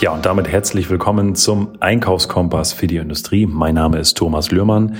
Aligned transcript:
Ja, 0.00 0.14
und 0.14 0.24
damit 0.24 0.48
herzlich 0.48 0.88
willkommen 0.88 1.34
zum 1.34 1.74
Einkaufskompass 1.78 2.72
für 2.72 2.86
die 2.86 2.96
Industrie. 2.96 3.44
Mein 3.44 3.74
Name 3.74 3.98
ist 3.98 4.16
Thomas 4.16 4.50
Lührmann 4.50 4.96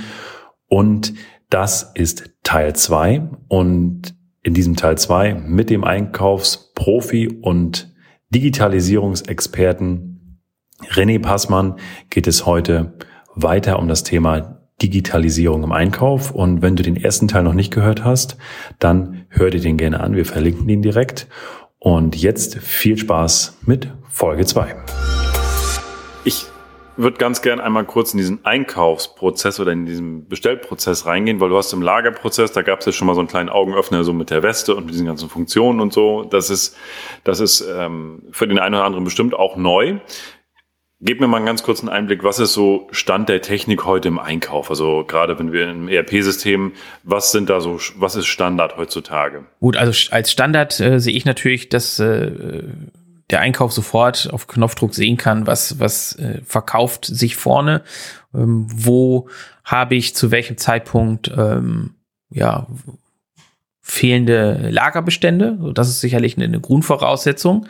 und 0.67 1.15
das 1.49 1.91
ist 1.95 2.29
Teil 2.43 2.75
zwei 2.75 3.27
Und 3.47 4.13
in 4.43 4.53
diesem 4.53 4.75
Teil 4.75 4.99
zwei 4.99 5.33
mit 5.33 5.71
dem 5.71 5.83
Einkaufsprofi 5.83 7.39
und 7.41 7.91
Digitalisierungsexperten 8.29 10.39
René 10.91 11.19
Passmann 11.19 11.77
geht 12.11 12.27
es 12.27 12.45
heute 12.45 12.93
weiter 13.33 13.79
um 13.79 13.87
das 13.87 14.03
Thema 14.03 14.59
Digitalisierung 14.83 15.63
im 15.63 15.71
Einkauf. 15.71 16.29
Und 16.29 16.61
wenn 16.61 16.75
du 16.75 16.83
den 16.83 16.95
ersten 16.95 17.27
Teil 17.27 17.41
noch 17.41 17.53
nicht 17.53 17.73
gehört 17.73 18.03
hast, 18.03 18.37
dann 18.77 19.25
hör 19.29 19.49
dir 19.49 19.61
den 19.61 19.77
gerne 19.77 19.99
an. 19.99 20.15
Wir 20.15 20.25
verlinken 20.25 20.69
ihn 20.69 20.83
direkt. 20.83 21.27
Und 21.83 22.15
jetzt 22.15 22.59
viel 22.59 22.95
Spaß 22.95 23.57
mit 23.65 23.89
Folge 24.07 24.45
2. 24.45 24.75
Ich 26.23 26.45
würde 26.95 27.17
ganz 27.17 27.41
gern 27.41 27.59
einmal 27.59 27.85
kurz 27.85 28.13
in 28.13 28.19
diesen 28.19 28.45
Einkaufsprozess 28.45 29.59
oder 29.59 29.71
in 29.71 29.87
diesen 29.87 30.27
Bestellprozess 30.27 31.07
reingehen, 31.07 31.39
weil 31.39 31.49
du 31.49 31.57
hast 31.57 31.73
im 31.73 31.81
Lagerprozess, 31.81 32.51
da 32.51 32.61
gab 32.61 32.81
es 32.81 32.85
ja 32.85 32.91
schon 32.91 33.07
mal 33.07 33.15
so 33.15 33.21
einen 33.21 33.29
kleinen 33.29 33.49
Augenöffner 33.49 34.03
so 34.03 34.13
mit 34.13 34.29
der 34.29 34.43
Weste 34.43 34.75
und 34.75 34.85
mit 34.85 34.93
diesen 34.93 35.07
ganzen 35.07 35.27
Funktionen 35.27 35.79
und 35.79 35.91
so. 35.91 36.23
Das 36.23 36.51
ist, 36.51 36.77
das 37.23 37.39
ist 37.39 37.61
ähm, 37.61 38.25
für 38.29 38.47
den 38.47 38.59
einen 38.59 38.75
oder 38.75 38.83
anderen 38.83 39.03
bestimmt 39.03 39.33
auch 39.33 39.55
neu. 39.55 39.97
Gib 41.03 41.19
mir 41.19 41.27
mal 41.27 41.37
einen 41.37 41.47
ganz 41.47 41.63
kurzen 41.63 41.89
Einblick, 41.89 42.23
was 42.23 42.37
ist 42.37 42.53
so 42.53 42.87
Stand 42.91 43.27
der 43.27 43.41
Technik 43.41 43.85
heute 43.85 44.07
im 44.07 44.19
Einkauf? 44.19 44.69
Also 44.69 45.03
gerade 45.03 45.39
wenn 45.39 45.51
wir 45.51 45.67
im 45.67 45.87
ERP-System, 45.87 46.73
was 47.01 47.31
sind 47.31 47.49
da 47.49 47.59
so, 47.59 47.79
was 47.95 48.15
ist 48.15 48.27
Standard 48.27 48.77
heutzutage? 48.77 49.45
Gut, 49.59 49.77
also 49.77 50.11
als 50.11 50.31
Standard 50.31 50.79
äh, 50.79 50.99
sehe 50.99 51.13
ich 51.13 51.25
natürlich, 51.25 51.69
dass 51.69 51.97
äh, 51.97 52.31
der 53.31 53.39
Einkauf 53.39 53.71
sofort 53.71 54.29
auf 54.31 54.45
Knopfdruck 54.45 54.93
sehen 54.93 55.17
kann, 55.17 55.47
was, 55.47 55.79
was 55.79 56.19
äh, 56.19 56.41
verkauft 56.45 57.05
sich 57.05 57.35
vorne, 57.35 57.81
ähm, 58.35 58.67
wo 58.71 59.27
habe 59.63 59.95
ich 59.95 60.13
zu 60.13 60.29
welchem 60.29 60.57
Zeitpunkt 60.57 61.31
ähm, 61.35 61.95
ja 62.29 62.67
fehlende 63.81 64.69
Lagerbestände. 64.69 65.57
Das 65.73 65.89
ist 65.89 65.99
sicherlich 65.99 66.37
eine, 66.37 66.45
eine 66.45 66.59
Grundvoraussetzung 66.59 67.65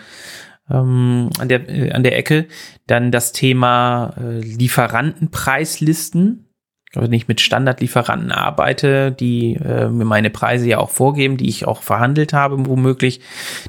ähm, 0.69 1.29
an, 1.39 1.49
der, 1.49 1.69
äh, 1.69 1.91
an 1.91 2.03
der 2.03 2.17
Ecke. 2.17 2.47
Dann 2.87 3.11
das 3.11 3.31
Thema 3.31 4.13
äh, 4.17 4.39
Lieferantenpreislisten. 4.39 6.47
Wenn 6.93 7.13
ich 7.13 7.29
mit 7.29 7.39
Standardlieferanten 7.39 8.33
arbeite, 8.33 9.13
die 9.13 9.53
äh, 9.53 9.87
mir 9.87 10.03
meine 10.03 10.29
Preise 10.29 10.67
ja 10.67 10.79
auch 10.79 10.89
vorgeben, 10.89 11.37
die 11.37 11.47
ich 11.47 11.65
auch 11.65 11.83
verhandelt 11.83 12.33
habe, 12.33 12.65
womöglich, 12.65 13.21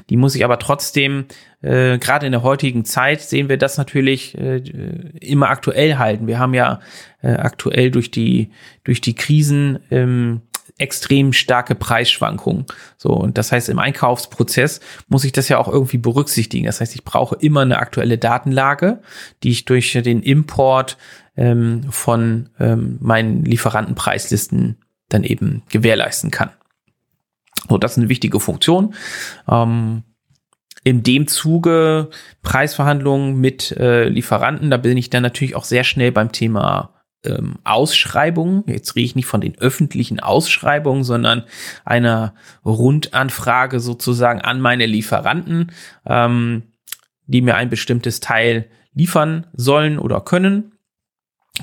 die 0.09 0.17
muss 0.17 0.35
ich 0.35 0.43
aber 0.43 0.59
trotzdem, 0.59 1.27
äh, 1.61 1.99
gerade 1.99 2.25
in 2.25 2.33
der 2.33 2.43
heutigen 2.43 2.83
Zeit, 2.83 3.21
sehen 3.21 3.47
wir 3.47 3.55
das 3.55 3.77
natürlich 3.77 4.37
äh, 4.37 4.57
immer 5.21 5.49
aktuell 5.49 5.97
halten. 5.97 6.27
Wir 6.27 6.37
haben 6.37 6.53
ja 6.53 6.81
äh, 7.21 7.31
aktuell 7.31 7.91
durch 7.91 8.11
die, 8.11 8.51
durch 8.83 8.99
die 8.99 9.15
Krisen 9.15 9.79
ähm, 9.89 10.41
extrem 10.77 11.33
starke 11.33 11.75
Preisschwankungen. 11.75 12.65
So, 12.97 13.09
und 13.09 13.37
das 13.37 13.51
heißt, 13.51 13.69
im 13.69 13.79
Einkaufsprozess 13.79 14.79
muss 15.07 15.23
ich 15.23 15.31
das 15.31 15.49
ja 15.49 15.57
auch 15.57 15.67
irgendwie 15.67 15.97
berücksichtigen. 15.97 16.65
Das 16.65 16.81
heißt, 16.81 16.95
ich 16.95 17.03
brauche 17.03 17.35
immer 17.35 17.61
eine 17.61 17.79
aktuelle 17.79 18.17
Datenlage, 18.17 19.01
die 19.43 19.51
ich 19.51 19.65
durch 19.65 19.91
den 19.93 20.21
Import 20.21 20.97
ähm, 21.37 21.83
von 21.91 22.49
ähm, 22.59 22.97
meinen 23.01 23.45
Lieferantenpreislisten 23.45 24.77
dann 25.09 25.23
eben 25.23 25.63
gewährleisten 25.69 26.31
kann. 26.31 26.49
So, 27.69 27.77
das 27.77 27.93
ist 27.93 27.97
eine 27.99 28.09
wichtige 28.09 28.39
Funktion. 28.39 28.95
Ähm, 29.47 30.03
in 30.83 31.03
dem 31.03 31.27
Zuge 31.27 32.09
Preisverhandlungen 32.41 33.39
mit 33.39 33.71
äh, 33.71 34.09
Lieferanten, 34.09 34.69
da 34.69 34.77
bin 34.77 34.97
ich 34.97 35.09
dann 35.09 35.23
natürlich 35.23 35.55
auch 35.55 35.63
sehr 35.63 35.83
schnell 35.83 36.11
beim 36.11 36.31
Thema 36.31 36.93
ähm, 37.23 37.55
Ausschreibungen, 37.63 38.63
jetzt 38.67 38.95
rede 38.95 39.05
ich 39.05 39.15
nicht 39.15 39.25
von 39.25 39.41
den 39.41 39.57
öffentlichen 39.59 40.19
Ausschreibungen, 40.19 41.03
sondern 41.03 41.43
einer 41.85 42.33
Rundanfrage 42.65 43.79
sozusagen 43.79 44.41
an 44.41 44.61
meine 44.61 44.85
Lieferanten, 44.85 45.71
ähm, 46.05 46.63
die 47.25 47.41
mir 47.41 47.55
ein 47.55 47.69
bestimmtes 47.69 48.19
Teil 48.19 48.67
liefern 48.93 49.47
sollen 49.53 49.97
oder 49.99 50.21
können 50.21 50.73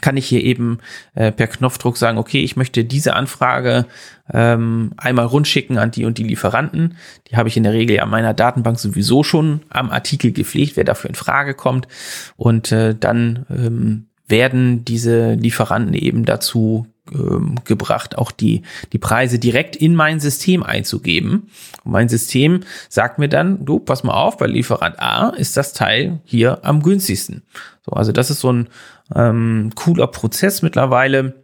kann 0.01 0.17
ich 0.17 0.27
hier 0.27 0.43
eben 0.45 0.79
äh, 1.15 1.33
per 1.33 1.49
Knopfdruck 1.49 1.97
sagen, 1.97 2.17
okay, 2.17 2.43
ich 2.43 2.57
möchte 2.57 2.85
diese 2.85 3.15
Anfrage 3.15 3.87
ähm, 4.33 4.93
einmal 4.97 5.27
rundschicken 5.27 5.79
an 5.79 5.91
die 5.91 6.05
und 6.05 6.17
die 6.19 6.23
Lieferanten. 6.23 6.97
Die 7.29 7.37
habe 7.37 7.49
ich 7.49 7.57
in 7.57 7.65
der 7.65 7.73
Regel 7.73 7.99
an 7.99 8.09
meiner 8.09 8.33
Datenbank 8.33 8.79
sowieso 8.79 9.25
schon 9.25 9.63
am 9.69 9.91
Artikel 9.91 10.31
gepflegt, 10.31 10.77
wer 10.77 10.85
dafür 10.85 11.11
in 11.11 11.17
Frage 11.17 11.55
kommt. 11.55 11.89
Und 12.37 12.71
äh, 12.71 12.95
dann 12.95 13.47
ähm, 13.51 14.07
werden 14.31 14.85
diese 14.85 15.35
Lieferanten 15.35 15.95
eben 15.95 16.25
dazu 16.25 16.87
ähm, 17.13 17.57
gebracht, 17.65 18.17
auch 18.17 18.31
die, 18.31 18.63
die 18.93 18.99
Preise 18.99 19.39
direkt 19.39 19.77
in 19.77 19.95
mein 19.95 20.21
System 20.21 20.63
einzugeben. 20.63 21.51
Und 21.85 21.93
mein 21.93 22.09
System 22.09 22.61
sagt 22.89 23.19
mir 23.19 23.29
dann, 23.29 23.65
du, 23.65 23.79
pass 23.79 24.05
mal 24.05 24.15
auf, 24.15 24.37
bei 24.37 24.47
Lieferant 24.47 25.01
A 25.01 25.31
ist 25.31 25.57
das 25.57 25.73
Teil 25.73 26.21
hier 26.25 26.65
am 26.65 26.83
günstigsten. 26.83 27.43
So, 27.85 27.93
also 27.93 28.13
das 28.13 28.31
ist 28.31 28.41
so 28.41 28.53
ein 28.53 28.69
ähm, 29.15 29.71
cooler 29.75 30.07
Prozess 30.07 30.63
mittlerweile 30.63 31.35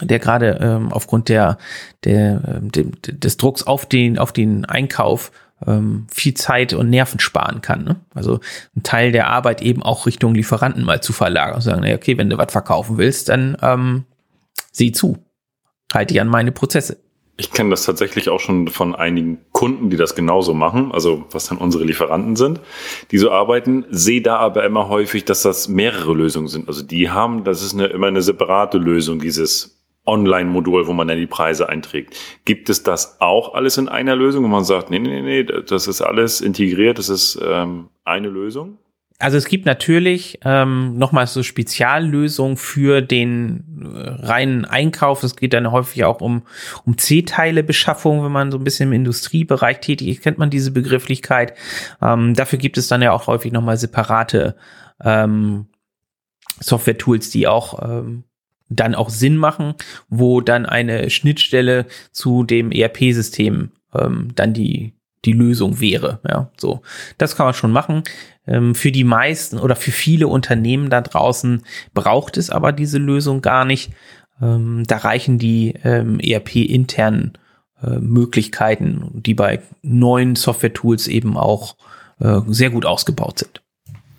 der 0.00 0.18
gerade 0.18 0.58
ähm, 0.60 0.92
aufgrund 0.92 1.28
der, 1.28 1.58
der, 2.02 2.60
dem, 2.60 2.92
des 3.02 3.36
Drucks 3.36 3.62
auf 3.62 3.86
den, 3.86 4.18
auf 4.18 4.32
den 4.32 4.64
Einkauf 4.64 5.30
ähm, 5.66 6.06
viel 6.12 6.34
Zeit 6.34 6.72
und 6.72 6.90
Nerven 6.90 7.20
sparen 7.20 7.60
kann. 7.60 7.84
Ne? 7.84 7.96
Also 8.14 8.40
ein 8.76 8.82
Teil 8.82 9.12
der 9.12 9.28
Arbeit 9.28 9.62
eben 9.62 9.82
auch 9.82 10.06
Richtung 10.06 10.34
Lieferanten 10.34 10.84
mal 10.84 11.02
zu 11.02 11.12
verlagern 11.12 11.56
und 11.56 11.62
sagen, 11.62 11.84
okay, 11.94 12.18
wenn 12.18 12.30
du 12.30 12.38
was 12.38 12.52
verkaufen 12.52 12.98
willst, 12.98 13.28
dann 13.28 13.56
ähm, 13.62 14.04
sieh 14.72 14.92
zu. 14.92 15.18
Halte 15.92 16.14
dich 16.14 16.20
an 16.20 16.28
meine 16.28 16.52
Prozesse. 16.52 16.98
Ich 17.36 17.50
kenne 17.50 17.70
das 17.70 17.84
tatsächlich 17.84 18.28
auch 18.28 18.38
schon 18.38 18.68
von 18.68 18.94
einigen 18.94 19.38
Kunden, 19.50 19.90
die 19.90 19.96
das 19.96 20.14
genauso 20.14 20.54
machen, 20.54 20.92
also 20.92 21.24
was 21.32 21.48
dann 21.48 21.58
unsere 21.58 21.82
Lieferanten 21.82 22.36
sind, 22.36 22.60
die 23.10 23.18
so 23.18 23.32
arbeiten, 23.32 23.84
sehe 23.90 24.22
da 24.22 24.36
aber 24.36 24.64
immer 24.64 24.88
häufig, 24.88 25.24
dass 25.24 25.42
das 25.42 25.66
mehrere 25.66 26.14
Lösungen 26.14 26.46
sind. 26.46 26.68
Also 26.68 26.84
die 26.84 27.10
haben, 27.10 27.42
das 27.42 27.62
ist 27.62 27.74
eine, 27.74 27.86
immer 27.86 28.06
eine 28.06 28.22
separate 28.22 28.78
Lösung, 28.78 29.18
dieses 29.18 29.73
Online-Modul, 30.06 30.86
wo 30.86 30.92
man 30.92 31.08
dann 31.08 31.18
die 31.18 31.26
Preise 31.26 31.68
einträgt. 31.68 32.16
Gibt 32.44 32.68
es 32.68 32.82
das 32.82 33.20
auch 33.20 33.54
alles 33.54 33.78
in 33.78 33.88
einer 33.88 34.16
Lösung, 34.16 34.44
wo 34.44 34.48
man 34.48 34.64
sagt, 34.64 34.90
nee, 34.90 34.98
nee, 34.98 35.22
nee, 35.22 35.44
das 35.44 35.86
ist 35.86 36.02
alles 36.02 36.40
integriert, 36.40 36.98
das 36.98 37.08
ist 37.08 37.40
ähm, 37.42 37.88
eine 38.04 38.28
Lösung? 38.28 38.78
Also 39.20 39.38
es 39.38 39.46
gibt 39.46 39.64
natürlich 39.64 40.40
ähm, 40.44 40.98
nochmal 40.98 41.26
so 41.28 41.42
Speziallösungen 41.42 42.56
für 42.56 43.00
den 43.00 43.64
äh, 43.94 44.26
reinen 44.26 44.64
Einkauf. 44.64 45.22
Es 45.22 45.36
geht 45.36 45.52
dann 45.52 45.70
häufig 45.70 46.04
auch 46.04 46.20
um, 46.20 46.42
um 46.84 46.98
C-Teile-Beschaffung, 46.98 48.24
wenn 48.24 48.32
man 48.32 48.50
so 48.50 48.58
ein 48.58 48.64
bisschen 48.64 48.88
im 48.88 48.92
Industriebereich 48.92 49.80
tätig 49.80 50.08
ist, 50.08 50.22
kennt 50.22 50.38
man 50.38 50.50
diese 50.50 50.72
Begrifflichkeit. 50.72 51.54
Ähm, 52.02 52.34
dafür 52.34 52.58
gibt 52.58 52.76
es 52.76 52.88
dann 52.88 53.02
ja 53.02 53.12
auch 53.12 53.28
häufig 53.28 53.52
nochmal 53.52 53.76
separate 53.76 54.56
ähm, 55.02 55.66
Software-Tools, 56.60 57.30
die 57.30 57.46
auch 57.46 57.82
ähm, 57.82 58.24
dann 58.68 58.94
auch 58.94 59.10
Sinn 59.10 59.36
machen, 59.36 59.74
wo 60.08 60.40
dann 60.40 60.66
eine 60.66 61.10
Schnittstelle 61.10 61.86
zu 62.12 62.44
dem 62.44 62.72
ERP-System 62.72 63.70
ähm, 63.94 64.28
dann 64.34 64.54
die 64.54 64.94
die 65.24 65.32
Lösung 65.32 65.80
wäre. 65.80 66.20
Ja, 66.28 66.50
so 66.56 66.82
das 67.18 67.36
kann 67.36 67.46
man 67.46 67.54
schon 67.54 67.72
machen. 67.72 68.02
Ähm, 68.46 68.74
für 68.74 68.92
die 68.92 69.04
meisten 69.04 69.58
oder 69.58 69.76
für 69.76 69.90
viele 69.90 70.28
Unternehmen 70.28 70.90
da 70.90 71.00
draußen 71.00 71.62
braucht 71.94 72.36
es 72.36 72.50
aber 72.50 72.72
diese 72.72 72.98
Lösung 72.98 73.42
gar 73.42 73.64
nicht. 73.64 73.92
Ähm, 74.40 74.84
da 74.86 74.98
reichen 74.98 75.38
die 75.38 75.74
ähm, 75.84 76.20
ERP-internen 76.20 77.38
äh, 77.82 77.98
Möglichkeiten, 77.98 79.10
die 79.14 79.34
bei 79.34 79.60
neuen 79.82 80.36
Software-Tools 80.36 81.08
eben 81.08 81.36
auch 81.36 81.76
äh, 82.20 82.40
sehr 82.48 82.70
gut 82.70 82.84
ausgebaut 82.84 83.38
sind. 83.38 83.62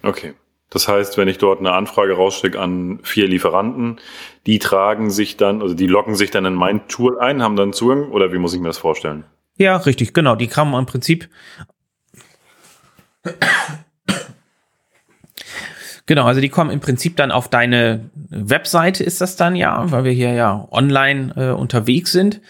Okay. 0.03 0.33
Das 0.75 0.89
heißt, 0.89 1.18
wenn 1.18 1.30
ich 1.30 1.38
dort 1.38 1.62
eine 1.62 1.72
Anfrage 1.72 2.18
rausschicke 2.18 2.60
an 2.60 3.00
vier 3.01 3.30
Lieferanten, 3.30 4.01
die 4.45 4.60
tragen 4.60 5.10
sich 5.10 5.38
dann, 5.38 5.62
also 5.62 5.74
die 5.74 5.88
loggen 5.88 6.16
sich 6.16 6.31
dann 6.31 6.44
in 6.44 6.54
mein 6.54 6.86
Tool 6.89 7.18
ein, 7.18 7.42
haben 7.42 7.56
dann 7.56 7.72
Zugang 7.72 8.12
oder 8.12 8.33
wie 8.33 8.39
muss 8.39 8.54
ich 8.54 8.60
mir 8.60 8.68
das 8.68 8.77
vorstellen? 8.77 9.24
Ja, 9.56 9.77
richtig, 9.77 10.13
genau. 10.13 10.36
Die 10.36 10.48
kamen 10.48 10.77
im 10.77 10.86
Prinzip. 10.86 11.30
Genau, 16.07 16.25
also 16.25 16.42
die 16.42 16.50
kommen 16.50 16.72
im 16.72 16.81
Prinzip 16.81 17.16
dann 17.16 17.31
auf 17.31 17.48
deine 17.48 18.10
Webseite, 18.13 19.06
ist 19.06 19.22
das 19.22 19.38
dann 19.38 19.56
ja, 19.56 19.89
weil 19.94 20.04
wir 20.04 20.12
hier 20.12 20.33
ja 20.33 20.68
online 20.72 21.33
äh, 21.38 21.51
unterwegs 21.51 22.12
sind 22.12 22.42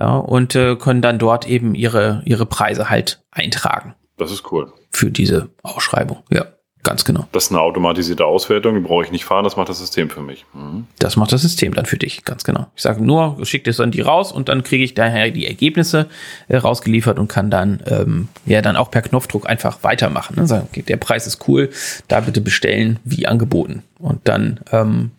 ja, 0.00 0.16
und 0.16 0.54
äh, 0.54 0.76
können 0.76 1.02
dann 1.02 1.18
dort 1.18 1.46
eben 1.46 1.74
ihre, 1.74 2.22
ihre 2.24 2.46
Preise 2.46 2.88
halt 2.88 3.22
eintragen. 3.30 3.94
Das 4.16 4.32
ist 4.32 4.50
cool. 4.50 4.72
Für 4.90 5.10
diese 5.10 5.50
Ausschreibung, 5.62 6.22
ja. 6.30 6.46
Ganz 6.84 7.06
genau. 7.06 7.26
Das 7.32 7.44
ist 7.44 7.50
eine 7.50 7.62
automatisierte 7.62 8.26
Auswertung, 8.26 8.74
die 8.74 8.80
brauche 8.80 9.04
ich 9.04 9.10
nicht 9.10 9.24
fahren, 9.24 9.42
das 9.42 9.56
macht 9.56 9.70
das 9.70 9.78
System 9.78 10.10
für 10.10 10.20
mich. 10.20 10.44
Mhm. 10.52 10.86
Das 10.98 11.16
macht 11.16 11.32
das 11.32 11.40
System 11.40 11.72
dann 11.72 11.86
für 11.86 11.96
dich, 11.96 12.24
ganz 12.24 12.44
genau. 12.44 12.66
Ich 12.76 12.82
sage 12.82 13.02
nur, 13.02 13.38
schickt 13.44 13.66
es 13.66 13.78
dann 13.78 13.90
die 13.90 14.02
raus 14.02 14.30
und 14.30 14.50
dann 14.50 14.62
kriege 14.62 14.84
ich 14.84 14.92
daher 14.92 15.30
die 15.30 15.46
Ergebnisse 15.46 16.08
äh, 16.48 16.58
rausgeliefert 16.58 17.18
und 17.18 17.28
kann 17.28 17.50
dann 17.50 17.82
ähm, 17.86 18.28
ja 18.44 18.60
dann 18.60 18.76
auch 18.76 18.90
per 18.90 19.00
Knopfdruck 19.00 19.48
einfach 19.48 19.82
weitermachen. 19.82 20.36
Ne? 20.36 20.46
Sagen, 20.46 20.68
okay, 20.70 20.82
der 20.82 20.98
Preis 20.98 21.26
ist 21.26 21.48
cool, 21.48 21.70
da 22.08 22.20
bitte 22.20 22.42
bestellen, 22.42 23.00
wie 23.02 23.26
angeboten. 23.26 23.82
Und 23.98 24.28
dann 24.28 24.60
ähm, 24.70 25.12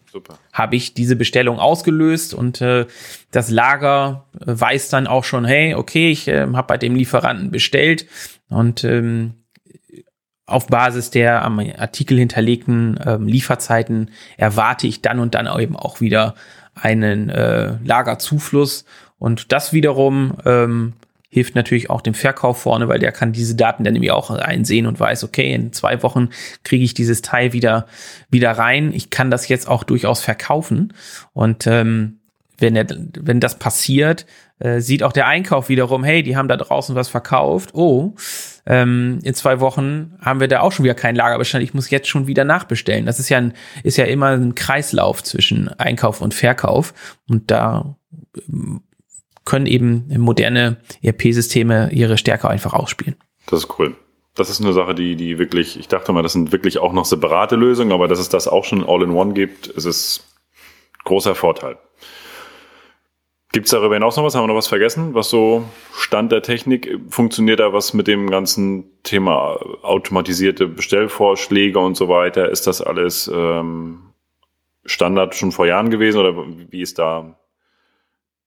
habe 0.54 0.76
ich 0.76 0.94
diese 0.94 1.16
Bestellung 1.16 1.60
ausgelöst 1.60 2.36
und 2.36 2.62
äh, 2.62 2.86
das 3.32 3.50
Lager 3.50 4.26
äh, 4.40 4.44
weiß 4.46 4.90
dann 4.90 5.08
auch 5.08 5.24
schon, 5.24 5.46
hey, 5.46 5.74
okay, 5.74 6.12
ich 6.12 6.28
äh, 6.28 6.42
habe 6.42 6.68
bei 6.68 6.78
dem 6.78 6.96
Lieferanten 6.96 7.50
bestellt 7.50 8.06
und 8.50 8.84
ähm, 8.84 9.34
auf 10.45 10.68
Basis 10.68 11.09
der 11.09 11.44
am 11.44 11.59
Artikel 11.59 12.18
hinterlegten 12.18 13.00
ähm, 13.06 13.27
Lieferzeiten 13.27 14.12
erwarte 14.38 14.88
ich 14.88 15.01
dann 15.01 15.19
und 15.19 15.33
dann 15.36 15.47
eben 15.59 15.75
auch 15.75 16.01
wieder 16.01 16.36
einen 16.75 17.30
äh, 17.30 17.77
Lagerzufluss. 17.83 18.86
Und 19.18 19.51
das 19.51 19.74
wiederum 19.74 20.36
ähm, 20.45 20.94
hilft 21.30 21.56
natürlich 21.56 21.89
auch 21.89 22.01
dem 22.01 22.13
Verkauf 22.13 22.62
vorne, 22.62 22.88
weil 22.88 23.00
der 23.00 23.12
kann 23.12 23.33
diese 23.33 23.56
Daten 23.56 23.83
dann 23.83 23.94
nämlich 23.94 24.12
auch 24.12 24.30
einsehen 24.30 24.86
und 24.86 25.00
weiß, 25.00 25.24
okay, 25.24 25.53
in 25.53 25.74
zwei 25.74 26.03
Wochen 26.03 26.30
kriege 26.63 26.83
ich 26.83 26.94
dieses 26.94 27.21
Teil 27.21 27.51
wieder, 27.51 27.88
wieder 28.30 28.51
rein. 28.51 28.94
Ich 28.94 29.09
kann 29.09 29.31
das 29.31 29.47
jetzt 29.47 29.68
auch 29.68 29.83
durchaus 29.83 30.21
verkaufen. 30.21 30.94
Und 31.33 31.65
ähm, 31.68 32.19
wenn, 32.57 32.75
er, 32.75 32.86
wenn 33.19 33.39
das 33.39 33.59
passiert, 33.59 34.25
äh, 34.60 34.80
sieht 34.80 35.04
auch 35.04 35.12
der 35.12 35.28
Einkauf 35.28 35.69
wiederum, 35.69 36.04
hey, 36.04 36.24
die 36.24 36.38
haben 36.38 36.48
da 36.48 36.57
draußen 36.57 36.96
was 36.96 37.10
verkauft. 37.10 37.72
Oh, 37.74 38.13
ähm, 38.66 39.19
in 39.24 39.34
zwei 39.34 39.60
Wochen 39.60 40.18
haben 40.22 40.40
wir 40.40 40.48
da 40.48 40.62
auch 40.62 40.72
schon 40.72 40.86
wieder 40.86 40.96
keinen 40.96 41.16
Lagerbestand. 41.16 41.63
Ich 41.63 41.74
muss 41.74 41.90
jetzt 41.90 42.07
schon 42.07 42.28
wieder 42.28 42.46
nachbestellen. 42.46 43.06
Das 43.06 43.19
ist 43.19 43.30
ja, 43.30 43.38
ein, 43.38 43.54
ist 43.84 43.98
ja 43.98 44.06
immer 44.06 44.30
ein 44.30 44.56
Kreislauf 44.56 45.24
zwischen 45.24 45.68
Einkauf 45.68 46.22
und 46.22 46.34
Verkauf. 46.34 46.94
Und 47.30 47.52
da 47.52 47.98
ähm, 48.48 48.81
können 49.44 49.68
eben 49.68 50.07
moderne 50.18 50.78
ERP-Systeme 51.04 51.92
ihre 51.92 52.18
Stärke 52.18 52.50
einfach 52.50 52.74
ausspielen. 52.74 53.16
Das 53.48 53.60
ist 53.60 53.80
cool. 53.80 53.96
Das 54.36 54.50
ist 54.50 54.62
eine 54.62 54.74
Sache, 54.74 54.96
die, 54.96 55.16
die 55.16 55.38
wirklich, 55.38 55.80
ich 55.80 55.88
dachte 55.88 56.12
mal, 56.12 56.24
das 56.24 56.34
sind 56.34 56.52
wirklich 56.52 56.80
auch 56.80 56.92
noch 56.92 57.06
separate 57.06 57.56
Lösungen, 57.56 57.94
aber 57.94 58.07
dass 58.07 58.19
es 58.19 58.28
das 58.28 58.48
auch 58.48 58.66
schon 58.66 58.84
All-in-One 58.86 59.34
gibt, 59.34 59.68
ist 59.68 59.86
es 59.86 60.28
großer 61.06 61.36
Vorteil. 61.36 61.78
Gibt 63.56 63.68
es 63.68 63.72
darüber 63.72 63.94
hinaus 63.94 64.18
noch 64.18 64.25
was? 64.25 64.36
Haben 64.36 64.44
wir 64.44 64.48
noch 64.48 64.56
was 64.56 64.68
vergessen? 64.68 65.13
Was 65.13 65.30
so 65.30 65.63
Stand 65.98 66.30
der 66.34 66.42
Technik? 66.42 67.00
Funktioniert 67.07 67.62
da 67.62 67.72
was 67.72 67.94
mit 67.94 68.06
dem 68.06 68.30
ganzen 68.30 68.84
Thema 69.04 69.57
automatisierte 69.81 70.68
Bestellvorschläge 70.68 71.80
und 71.80 71.96
so 71.96 72.10
weiter? 72.10 72.50
Ist 72.50 72.68
das 72.68 72.81
alles 72.81 73.31
ähm, 73.34 74.12
Standard 74.86 75.36
schon 75.36 75.54
vor 75.54 75.66
Jahren 75.66 75.90
gewesen 75.90 76.19
oder 76.19 76.36
wie 76.69 76.81
ist 76.81 77.00
da 77.00 77.40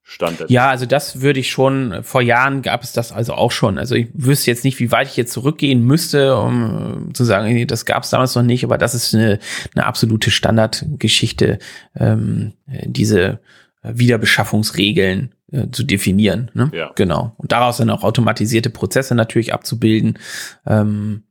Stand 0.02 0.40
der 0.40 0.50
Ja, 0.50 0.68
also 0.68 0.84
das 0.84 1.22
würde 1.22 1.40
ich 1.40 1.50
schon, 1.50 2.02
vor 2.02 2.20
Jahren 2.20 2.60
gab 2.60 2.82
es 2.82 2.92
das 2.92 3.10
also 3.10 3.32
auch 3.32 3.50
schon. 3.50 3.78
Also 3.78 3.94
ich 3.94 4.08
wüsste 4.12 4.50
jetzt 4.50 4.62
nicht, 4.62 4.78
wie 4.78 4.92
weit 4.92 5.08
ich 5.08 5.16
jetzt 5.16 5.32
zurückgehen 5.32 5.86
müsste, 5.86 6.36
um 6.36 7.14
zu 7.14 7.24
sagen, 7.24 7.66
das 7.66 7.86
gab 7.86 8.02
es 8.02 8.10
damals 8.10 8.34
noch 8.34 8.42
nicht, 8.42 8.62
aber 8.62 8.76
das 8.76 8.94
ist 8.94 9.14
eine, 9.14 9.38
eine 9.74 9.86
absolute 9.86 10.30
Standardgeschichte, 10.30 11.60
ähm, 11.98 12.52
diese 12.66 13.40
Wiederbeschaffungsregeln 13.82 15.34
äh, 15.52 15.68
zu 15.70 15.84
definieren. 15.84 16.50
Ne? 16.54 16.70
Ja. 16.74 16.90
Genau. 16.94 17.34
Und 17.36 17.52
daraus 17.52 17.78
dann 17.78 17.90
auch 17.90 18.04
automatisierte 18.04 18.70
Prozesse 18.70 19.14
natürlich 19.14 19.54
abzubilden. 19.54 20.18
Ähm, 20.66 21.24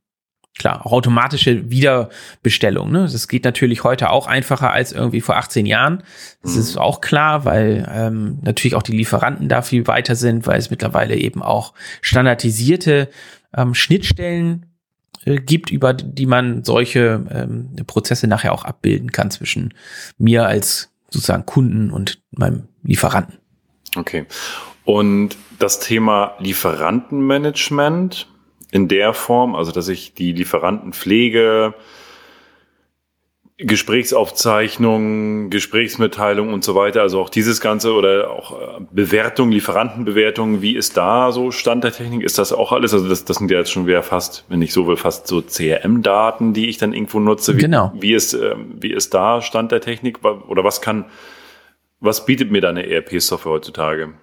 klar, 0.58 0.84
auch 0.84 0.92
automatische 0.92 1.70
Wiederbestellung. 1.70 2.90
Ne? 2.90 3.08
Das 3.10 3.28
geht 3.28 3.44
natürlich 3.44 3.84
heute 3.84 4.10
auch 4.10 4.26
einfacher 4.26 4.72
als 4.72 4.92
irgendwie 4.92 5.20
vor 5.20 5.36
18 5.36 5.66
Jahren. 5.66 6.02
Das 6.42 6.54
mhm. 6.54 6.60
ist 6.60 6.78
auch 6.78 7.00
klar, 7.00 7.44
weil 7.44 7.88
ähm, 7.90 8.38
natürlich 8.42 8.74
auch 8.74 8.82
die 8.82 8.96
Lieferanten 8.96 9.48
da 9.48 9.62
viel 9.62 9.86
weiter 9.86 10.16
sind, 10.16 10.46
weil 10.46 10.58
es 10.58 10.70
mittlerweile 10.70 11.16
eben 11.16 11.42
auch 11.42 11.74
standardisierte 12.02 13.08
ähm, 13.56 13.74
Schnittstellen 13.74 14.66
äh, 15.24 15.36
gibt, 15.36 15.70
über 15.70 15.94
die 15.94 16.26
man 16.26 16.64
solche 16.64 17.24
ähm, 17.30 17.70
Prozesse 17.86 18.26
nachher 18.26 18.52
auch 18.52 18.64
abbilden 18.64 19.12
kann 19.12 19.30
zwischen 19.30 19.74
mir 20.18 20.46
als 20.46 20.87
sozusagen 21.10 21.46
Kunden 21.46 21.90
und 21.90 22.22
meinem 22.30 22.68
Lieferanten. 22.82 23.38
Okay. 23.96 24.26
Und 24.84 25.36
das 25.58 25.80
Thema 25.80 26.34
Lieferantenmanagement 26.38 28.28
in 28.70 28.88
der 28.88 29.14
Form, 29.14 29.54
also 29.54 29.72
dass 29.72 29.88
ich 29.88 30.14
die 30.14 30.32
Lieferanten 30.32 30.92
pflege, 30.92 31.74
Gesprächsaufzeichnungen, 33.58 35.50
Gesprächsmitteilungen 35.50 36.54
und 36.54 36.62
so 36.62 36.76
weiter, 36.76 37.02
also 37.02 37.20
auch 37.20 37.28
dieses 37.28 37.60
Ganze 37.60 37.92
oder 37.92 38.30
auch 38.30 38.52
äh, 38.52 38.80
Bewertung, 38.92 39.50
Lieferantenbewertung, 39.50 40.62
wie 40.62 40.76
ist 40.76 40.96
da 40.96 41.32
so 41.32 41.50
Stand 41.50 41.82
der 41.82 41.90
Technik? 41.90 42.22
Ist 42.22 42.38
das 42.38 42.52
auch 42.52 42.70
alles? 42.70 42.94
Also 42.94 43.08
das, 43.08 43.24
das 43.24 43.38
sind 43.38 43.50
ja 43.50 43.58
jetzt 43.58 43.72
schon 43.72 43.88
wieder 43.88 44.04
fast, 44.04 44.44
wenn 44.48 44.60
nicht 44.60 44.72
so 44.72 44.86
will, 44.86 44.96
fast 44.96 45.26
so 45.26 45.42
CRM-Daten, 45.42 46.52
die 46.52 46.68
ich 46.68 46.78
dann 46.78 46.92
irgendwo 46.92 47.18
nutze. 47.18 47.56
Wie, 47.56 47.62
genau. 47.62 47.92
Wie 47.98 48.14
ist, 48.14 48.32
ähm, 48.32 48.76
wie 48.78 48.92
ist 48.92 49.12
da 49.12 49.42
Stand 49.42 49.72
der 49.72 49.80
Technik? 49.80 50.24
Oder 50.24 50.62
was 50.62 50.80
kann, 50.80 51.06
was 51.98 52.26
bietet 52.26 52.52
mir 52.52 52.60
da 52.60 52.68
eine 52.68 52.88
ERP-Software 52.88 53.52
heutzutage? 53.52 54.14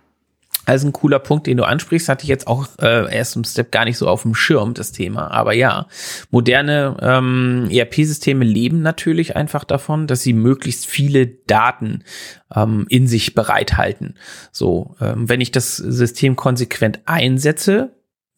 Also 0.65 0.87
ein 0.87 0.93
cooler 0.93 1.19
Punkt, 1.19 1.47
den 1.47 1.57
du 1.57 1.63
ansprichst, 1.63 2.09
hatte 2.09 2.23
ich 2.23 2.29
jetzt 2.29 2.47
auch 2.47 2.67
äh, 2.81 3.13
erst 3.15 3.35
im 3.35 3.43
Step 3.43 3.71
gar 3.71 3.85
nicht 3.85 3.97
so 3.97 4.07
auf 4.07 4.23
dem 4.23 4.35
Schirm, 4.35 4.73
das 4.73 4.91
Thema. 4.91 5.31
Aber 5.31 5.53
ja, 5.53 5.87
moderne 6.31 6.97
ähm, 7.01 7.69
ERP-Systeme 7.71 8.43
leben 8.43 8.81
natürlich 8.81 9.35
einfach 9.35 9.63
davon, 9.63 10.07
dass 10.07 10.21
sie 10.21 10.33
möglichst 10.33 10.87
viele 10.87 11.27
Daten 11.27 12.03
ähm, 12.53 12.85
in 12.89 13.07
sich 13.07 13.35
bereithalten. 13.35 14.15
So, 14.51 14.95
ähm, 14.99 15.29
wenn 15.29 15.41
ich 15.41 15.51
das 15.51 15.77
System 15.77 16.35
konsequent 16.35 16.99
einsetze, 17.05 17.91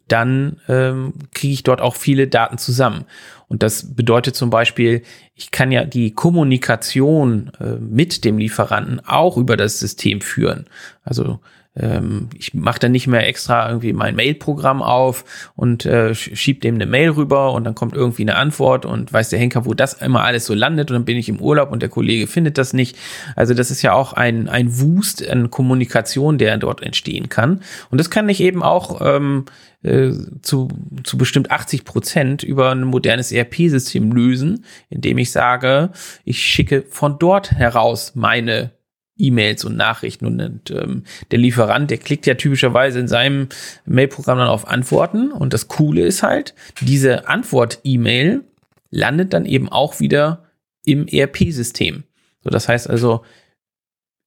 dann 0.08 0.62
ähm, 0.70 1.14
kriege 1.34 1.54
ich 1.54 1.64
dort 1.64 1.82
auch 1.82 1.96
viele 1.96 2.28
Daten 2.28 2.58
zusammen. 2.58 3.06
Und 3.50 3.64
das 3.64 3.96
bedeutet 3.96 4.36
zum 4.36 4.50
Beispiel, 4.50 5.04
ich 5.36 5.52
kann 5.52 5.72
ja 5.72 5.86
die 5.86 6.14
Kommunikation 6.14 7.52
äh, 7.60 7.76
mit 7.80 8.26
dem 8.26 8.38
Lieferanten 8.38 9.02
auch 9.06 9.38
über 9.38 9.58
das 9.58 9.80
System 9.80 10.22
führen. 10.22 10.66
Also 11.04 11.40
ähm, 11.80 12.30
ich 12.38 12.54
mache 12.54 12.80
dann 12.80 12.92
nicht 12.92 13.08
mehr 13.08 13.28
extra 13.28 13.68
irgendwie 13.68 13.94
mein 13.94 14.16
Mail-Programm 14.16 14.82
auf 14.82 15.24
und 15.56 15.86
äh, 15.86 16.16
schieb 16.16 16.62
dem 16.62 16.76
eine 16.76 16.86
Mail 16.86 17.12
rüber 17.12 17.54
und 17.54 17.64
dann 17.64 17.76
kommt 17.76 17.96
irgendwie 17.96 18.24
eine 18.24 18.36
Antwort 18.36 18.86
und 18.86 19.14
weiß 19.14 19.30
der 19.30 19.40
Henker, 19.40 19.66
wo 19.66 19.74
das 19.74 19.94
immer 19.94 20.24
alles 20.24 20.46
so 20.46 20.54
landet 20.54 20.90
und 20.90 20.96
dann 20.96 21.06
bin 21.06 21.18
ich 21.18 21.30
im 21.30 21.40
Urlaub 21.40 21.72
und 21.72 21.82
der 21.82 21.90
Kollege 21.90 22.28
findet 22.28 22.58
das 22.58 22.74
nicht. 22.74 22.98
Also 23.36 23.54
das 23.54 23.72
ist 23.72 23.82
ja 23.82 23.94
auch 23.94 24.14
ein, 24.14 24.50
ein 24.50 24.80
Wust 24.80 25.28
an 25.28 25.52
Kommunikation, 25.52 26.38
der 26.38 26.58
dort 26.58 26.82
entstehen 26.82 27.30
kann. 27.30 27.62
Und 27.90 28.00
das 28.00 28.10
kann 28.10 28.30
ich 28.30 28.42
eben 28.42 28.64
auch 28.64 29.02
ähm, 29.02 29.46
äh, 29.84 30.12
zu, 30.42 30.70
zu 31.04 31.18
bestimmt 31.18 31.52
80 31.52 31.86
Prozent 31.86 32.44
über 32.44 32.72
ein 32.72 32.84
modernes 32.84 33.32
ERP-System 33.32 34.12
lösen, 34.12 34.66
indem 34.90 35.18
ich 35.18 35.32
sage, 35.32 35.92
ich 36.26 36.44
schicke 36.44 36.84
von 36.90 37.20
dort 37.20 37.52
heraus 37.52 38.14
meine 38.16 38.72
E-Mails 39.18 39.66
und 39.66 39.76
Nachrichten 39.76 40.26
und, 40.26 40.42
und 40.42 40.72
ähm, 40.72 41.04
der 41.32 41.40
Lieferant, 41.40 41.90
der 41.90 41.98
klickt 41.98 42.26
ja 42.26 42.36
typischerweise 42.36 43.00
in 43.00 43.08
seinem 43.08 43.50
Mailprogramm 43.86 44.38
dann 44.38 44.48
auf 44.48 44.68
Antworten 44.68 45.32
und 45.32 45.54
das 45.54 45.68
Coole 45.68 46.06
ist 46.06 46.24
halt, 46.24 46.54
diese 46.82 47.28
Antwort-E-Mail 47.28 48.44
landet 48.90 49.34
dann 49.34 49.46
eben 49.46 49.70
auch 49.70 50.00
wieder 50.00 50.46
im 50.86 51.08
ERP-System. 51.08 52.04
So, 52.44 52.50
das 52.50 52.70
heißt 52.70 52.90
also, 52.90 53.24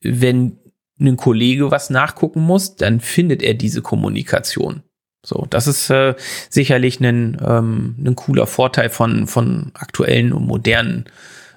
wenn 0.03 0.59
ein 1.01 1.17
Kollege 1.17 1.71
was 1.71 1.91
nachgucken 1.91 2.41
muss, 2.41 2.77
dann 2.77 3.01
findet 3.01 3.43
er 3.43 3.55
diese 3.55 3.83
Kommunikation. 3.83 4.83
So, 5.25 5.47
das 5.51 5.67
ist 5.67 5.91
äh, 5.91 6.15
sicherlich 6.49 7.01
ein, 7.01 7.39
ähm, 7.45 7.97
ein 8.05 8.17
cooler 8.17 8.47
Vorteil 8.47 8.89
von, 8.91 9.27
von 9.27 9.71
aktuellen 9.75 10.33
und 10.33 10.47
modernen 10.47 11.05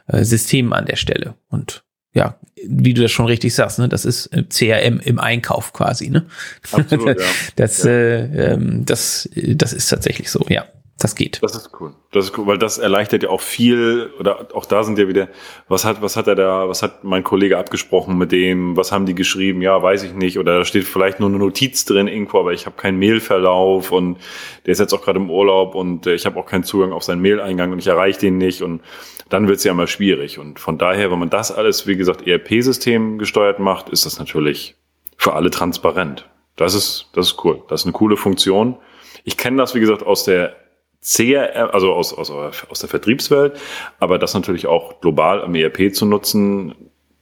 äh, 0.07 0.23
Systemen 0.23 0.73
an 0.73 0.85
der 0.85 0.97
Stelle. 0.97 1.35
Und 1.49 1.82
ja, 2.13 2.37
wie 2.65 2.93
du 2.93 3.01
das 3.01 3.11
schon 3.11 3.25
richtig 3.25 3.53
sagst, 3.53 3.79
ne, 3.79 3.89
das 3.89 4.05
ist 4.05 4.27
äh, 4.27 4.43
CRM 4.43 4.99
im 4.99 5.19
Einkauf 5.19 5.73
quasi, 5.73 6.09
ne? 6.09 6.25
Absolut, 6.71 7.07
ja. 7.19 7.25
Das, 7.55 7.83
ja. 7.83 7.91
Äh, 7.91 8.53
ähm, 8.53 8.85
das, 8.85 9.29
das 9.35 9.73
ist 9.73 9.87
tatsächlich 9.87 10.29
so, 10.29 10.45
ja. 10.49 10.65
Das 10.99 11.15
geht. 11.15 11.41
Das 11.41 11.55
ist 11.55 11.71
cool. 11.79 11.93
Das 12.11 12.25
ist 12.25 12.37
cool, 12.37 12.45
weil 12.45 12.57
das 12.57 12.77
erleichtert 12.77 13.23
ja 13.23 13.29
auch 13.29 13.41
viel, 13.41 14.11
oder 14.19 14.47
auch 14.53 14.65
da 14.65 14.83
sind 14.83 14.97
ja 14.99 15.07
wieder, 15.07 15.27
was 15.67 15.85
hat, 15.85 16.01
was 16.01 16.15
hat 16.15 16.27
er 16.27 16.35
da, 16.35 16.69
was 16.69 16.83
hat 16.83 17.03
mein 17.03 17.23
Kollege 17.23 17.57
abgesprochen 17.57 18.17
mit 18.17 18.31
dem, 18.31 18.77
was 18.77 18.91
haben 18.91 19.05
die 19.05 19.15
geschrieben? 19.15 19.61
Ja, 19.61 19.81
weiß 19.81 20.03
ich 20.03 20.13
nicht. 20.13 20.37
Oder 20.37 20.59
da 20.59 20.65
steht 20.65 20.85
vielleicht 20.85 21.19
nur 21.19 21.29
eine 21.29 21.39
Notiz 21.39 21.85
drin 21.85 22.07
irgendwo, 22.07 22.39
aber 22.39 22.53
ich 22.53 22.67
habe 22.67 22.77
keinen 22.77 22.99
Mailverlauf 22.99 23.91
und 23.91 24.17
der 24.65 24.71
ist 24.71 24.79
jetzt 24.79 24.93
auch 24.93 25.01
gerade 25.01 25.19
im 25.19 25.29
Urlaub 25.29 25.75
und 25.75 26.05
äh, 26.05 26.13
ich 26.13 26.25
habe 26.25 26.39
auch 26.39 26.45
keinen 26.45 26.63
Zugang 26.63 26.93
auf 26.93 27.03
seinen 27.03 27.21
Mail-Eingang 27.21 27.71
und 27.71 27.79
ich 27.79 27.87
erreiche 27.87 28.19
den 28.19 28.37
nicht 28.37 28.61
und 28.61 28.81
dann 29.29 29.47
wird 29.47 29.57
es 29.57 29.63
ja 29.63 29.71
immer 29.71 29.87
schwierig. 29.87 30.37
Und 30.37 30.59
von 30.59 30.77
daher, 30.77 31.11
wenn 31.11 31.19
man 31.19 31.31
das 31.31 31.51
alles, 31.51 31.87
wie 31.87 31.97
gesagt, 31.97 32.27
ERP-System 32.27 33.17
gesteuert 33.17 33.59
macht, 33.59 33.89
ist 33.89 34.05
das 34.05 34.19
natürlich 34.19 34.75
für 35.17 35.33
alle 35.33 35.49
transparent. 35.49 36.29
Das 36.55 36.75
ist, 36.75 37.09
das 37.13 37.27
ist 37.27 37.43
cool. 37.43 37.63
Das 37.67 37.81
ist 37.81 37.87
eine 37.87 37.93
coole 37.93 38.15
Funktion. 38.15 38.77
Ich 39.23 39.37
kenne 39.37 39.57
das, 39.57 39.73
wie 39.73 39.79
gesagt, 39.79 40.03
aus 40.03 40.23
der 40.23 40.55
CRM, 41.03 41.69
also 41.71 41.93
aus, 41.93 42.13
aus, 42.13 42.31
aus 42.31 42.79
der 42.79 42.89
Vertriebswelt, 42.89 43.59
aber 43.99 44.17
das 44.17 44.33
natürlich 44.33 44.67
auch 44.67 45.01
global 45.01 45.43
am 45.43 45.53
ERP 45.53 45.93
zu 45.93 46.05
nutzen, 46.05 46.75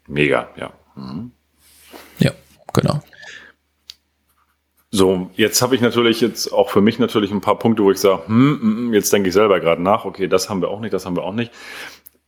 mega, 0.08 0.50
ja. 0.56 0.72
Mhm. 0.96 1.32
Ja, 2.20 2.32
genau. 2.74 3.02
So, 4.94 5.32
jetzt 5.36 5.62
habe 5.62 5.74
ich 5.74 5.82
natürlich 5.82 6.20
jetzt 6.20 6.52
auch 6.52 6.70
für 6.70 6.82
mich 6.82 7.00
natürlich 7.00 7.32
ein 7.32 7.40
paar 7.40 7.58
Punkte, 7.58 7.82
wo 7.82 7.92
ich 7.92 7.98
sage, 7.98 8.28
hm, 8.28 8.60
hm, 8.62 8.78
hm 8.78 8.94
jetzt 8.94 9.12
denke 9.14 9.30
ich 9.30 9.34
selber 9.34 9.60
gerade 9.62 9.82
nach, 9.82 10.04
okay, 10.04 10.28
das 10.28 10.50
haben 10.50 10.62
wir 10.62 10.68
auch 10.70 10.82
nicht, 10.82 10.94
das 10.94 11.06
haben 11.06 11.16
wir 11.16 11.24
auch 11.24 11.34
nicht. 11.34 11.52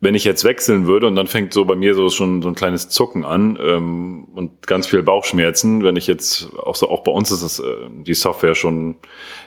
Wenn 0.04 0.16
ich 0.16 0.26
jetzt 0.26 0.44
wechseln 0.44 0.86
würde 0.86 1.08
und 1.08 1.16
dann 1.16 1.28
fängt 1.28 1.54
so 1.54 1.64
bei 1.64 1.76
mir 1.76 1.96
so 1.96 2.10
schon 2.10 2.42
so 2.42 2.50
ein 2.50 2.56
kleines 2.56 2.90
Zucken 2.90 3.24
an 3.24 3.58
ähm, 3.62 4.26
und 4.36 4.68
ganz 4.68 4.88
viel 4.88 5.02
Bauchschmerzen, 5.02 5.82
wenn 5.82 5.96
ich 5.96 6.08
jetzt 6.08 6.50
auch 6.58 6.76
so 6.76 6.90
auch 6.90 7.04
bei 7.04 7.12
uns 7.12 7.32
ist 7.32 7.42
das, 7.42 7.60
äh, 7.60 7.88
die 7.90 8.14
Software 8.14 8.54
schon 8.54 8.98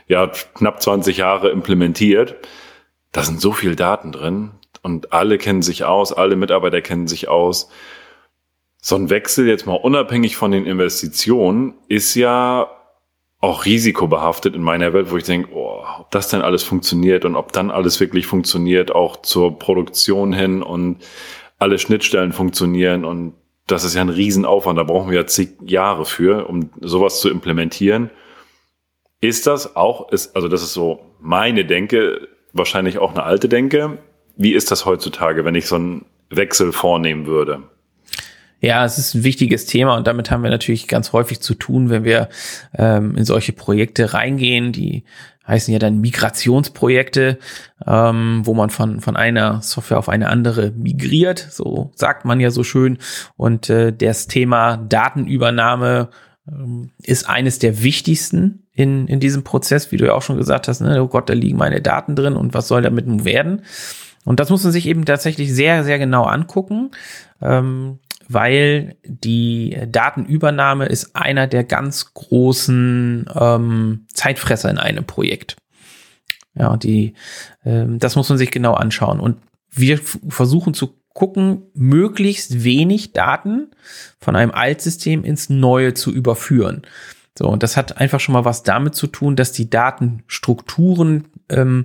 ja 0.09 0.29
knapp 0.55 0.81
20 0.81 1.19
Jahre 1.19 1.51
implementiert, 1.51 2.37
da 3.13 3.23
sind 3.23 3.39
so 3.39 3.53
viel 3.53 3.77
Daten 3.77 4.13
drin 4.13 4.53
und 4.83 5.13
alle 5.13 5.37
kennen 5.37 5.61
sich 5.61 5.85
aus, 5.85 6.15
alle 6.15 6.37
Mitarbeiter 6.37 6.81
kennen 6.81 7.07
sich 7.07 7.29
aus. 7.29 7.69
So 8.81 8.97
ein 8.97 9.11
Wechsel 9.11 9.47
jetzt 9.47 9.67
mal 9.67 9.75
unabhängig 9.75 10.37
von 10.37 10.53
den 10.53 10.65
Investitionen 10.65 11.75
ist 11.89 12.15
ja 12.15 12.71
auch 13.47 13.65
risikobehaftet 13.65 14.55
in 14.55 14.63
meiner 14.63 14.93
Welt, 14.93 15.11
wo 15.11 15.17
ich 15.17 15.25
denke, 15.25 15.51
oh, 15.55 15.83
ob 16.01 16.11
das 16.11 16.29
denn 16.29 16.43
alles 16.43 16.63
funktioniert 16.63 17.25
und 17.25 17.37
ob 17.37 17.53
dann 17.53 17.71
alles 17.71 18.01
wirklich 18.01 18.27
funktioniert, 18.27 18.91
auch 18.95 19.23
zur 19.23 19.59
Produktion 19.59 20.33
hin 20.33 20.63
und 20.63 20.99
alle 21.59 21.79
Schnittstellen 21.79 22.33
funktionieren 22.33 23.05
und 23.05 23.35
das 23.67 23.85
ist 23.85 23.95
ja 23.95 24.01
ein 24.01 24.09
Riesenaufwand, 24.09 24.79
da 24.79 24.85
brauchen 24.85 25.11
wir 25.11 25.21
ja 25.21 25.27
zig 25.27 25.51
Jahre 25.65 26.05
für, 26.05 26.49
um 26.49 26.71
sowas 26.81 27.21
zu 27.21 27.29
implementieren. 27.29 28.11
Ist 29.21 29.47
das 29.47 29.75
auch, 29.75 30.13
ist, 30.13 30.37
also 30.37 30.49
das 30.49 30.63
ist 30.63 30.73
so 30.73 31.01
meine 31.21 31.65
Denke, 31.65 32.29
wahrscheinlich 32.53 32.99
auch 32.99 33.11
eine 33.13 33.25
alte 33.25 33.49
Denke. 33.49 33.99
Wie 34.37 34.53
ist 34.53 34.71
das 34.71 34.87
heutzutage, 34.87 35.45
wenn 35.45 35.55
ich 35.55 35.67
so 35.67 35.77
einen 35.77 36.05
Wechsel 36.31 36.73
vornehmen 36.73 37.27
würde? 37.27 37.65
Ja, 38.61 38.85
es 38.85 38.99
ist 38.99 39.15
ein 39.15 39.25
wichtiges 39.25 39.67
Thema 39.67 39.97
und 39.97 40.07
damit 40.07 40.31
haben 40.31 40.43
wir 40.43 40.51
natürlich 40.51 40.89
ganz 40.89 41.13
häufig 41.13 41.41
zu 41.41 41.55
tun, 41.55 41.91
wenn 41.91 42.05
wir 42.05 42.29
ähm, 42.77 43.17
in 43.17 43.25
solche 43.25 43.53
Projekte 43.53 44.15
reingehen, 44.15 44.73
die 44.73 45.05
heißen 45.47 45.73
ja 45.73 45.79
dann 45.79 46.01
Migrationsprojekte, 46.01 47.39
ähm, 47.87 48.41
wo 48.45 48.55
man 48.55 48.71
von, 48.71 49.01
von 49.01 49.17
einer 49.17 49.63
Software 49.63 49.99
auf 49.99 50.09
eine 50.09 50.29
andere 50.29 50.73
migriert, 50.73 51.39
so 51.39 51.93
sagt 51.95 52.25
man 52.25 52.41
ja 52.41 52.51
so 52.51 52.65
schön. 52.65 52.99
Und 53.37 53.71
äh, 53.71 53.93
das 53.93 54.27
Thema 54.27 54.77
Datenübernahme 54.77 56.09
ähm, 56.49 56.91
ist 57.03 57.29
eines 57.29 57.59
der 57.59 57.83
wichtigsten 57.83 58.65
in, 58.73 59.07
in 59.07 59.21
diesem 59.21 59.45
Prozess, 59.45 59.93
wie 59.93 59.97
du 59.97 60.07
ja 60.07 60.15
auch 60.15 60.23
schon 60.23 60.37
gesagt 60.37 60.69
hast, 60.69 60.81
ne? 60.81 61.03
oh 61.03 61.09
Gott, 61.09 61.31
da 61.31 61.35
liegen 61.35 61.59
meine 61.59 61.81
Daten 61.81 62.17
drin 62.17 62.35
und 62.35 62.55
was 62.55 62.69
soll 62.69 62.83
damit 62.83 63.07
nun 63.07 63.25
werden? 63.25 63.63
Und 64.25 64.41
das 64.41 64.51
muss 64.51 64.65
man 64.65 64.73
sich 64.73 64.87
eben 64.87 65.05
tatsächlich 65.05 65.55
sehr, 65.55 65.85
sehr 65.85 66.01
genau 66.01 66.25
angucken. 66.25 66.91
Ähm, 67.41 68.01
weil 68.29 68.97
die 69.05 69.79
Datenübernahme 69.89 70.87
ist 70.87 71.15
einer 71.15 71.47
der 71.47 71.65
ganz 71.65 72.15
großen 72.15 73.27
ähm, 73.35 74.07
Zeitfresser 74.13 74.71
in 74.71 74.79
einem 74.79 75.05
Projekt. 75.05 75.57
Ja, 76.55 76.77
die, 76.77 77.15
ähm, 77.65 77.99
das 77.99 78.17
muss 78.17 78.29
man 78.29 78.39
sich 78.39 78.51
genau 78.51 78.75
anschauen. 78.75 79.21
Und 79.21 79.39
wir 79.71 80.01
versuchen 80.29 80.75
zu 80.75 80.95
gucken, 81.13 81.63
möglichst 81.75 82.65
wenig 82.65 83.13
Daten 83.13 83.71
von 84.19 84.37
einem 84.37 84.51
Altsystem 84.51 85.25
ins 85.25 85.49
Neue 85.49 85.95
zu 85.95 86.13
überführen. 86.13 86.83
So, 87.39 87.49
und 87.49 87.63
das 87.63 87.77
hat 87.77 87.99
einfach 87.99 88.21
schon 88.21 88.33
mal 88.33 88.45
was 88.45 88.63
damit 88.63 88.95
zu 88.95 89.07
tun, 89.07 89.37
dass 89.37 89.53
die 89.53 89.69
Datenstrukturen 89.69 91.29
ähm, 91.49 91.85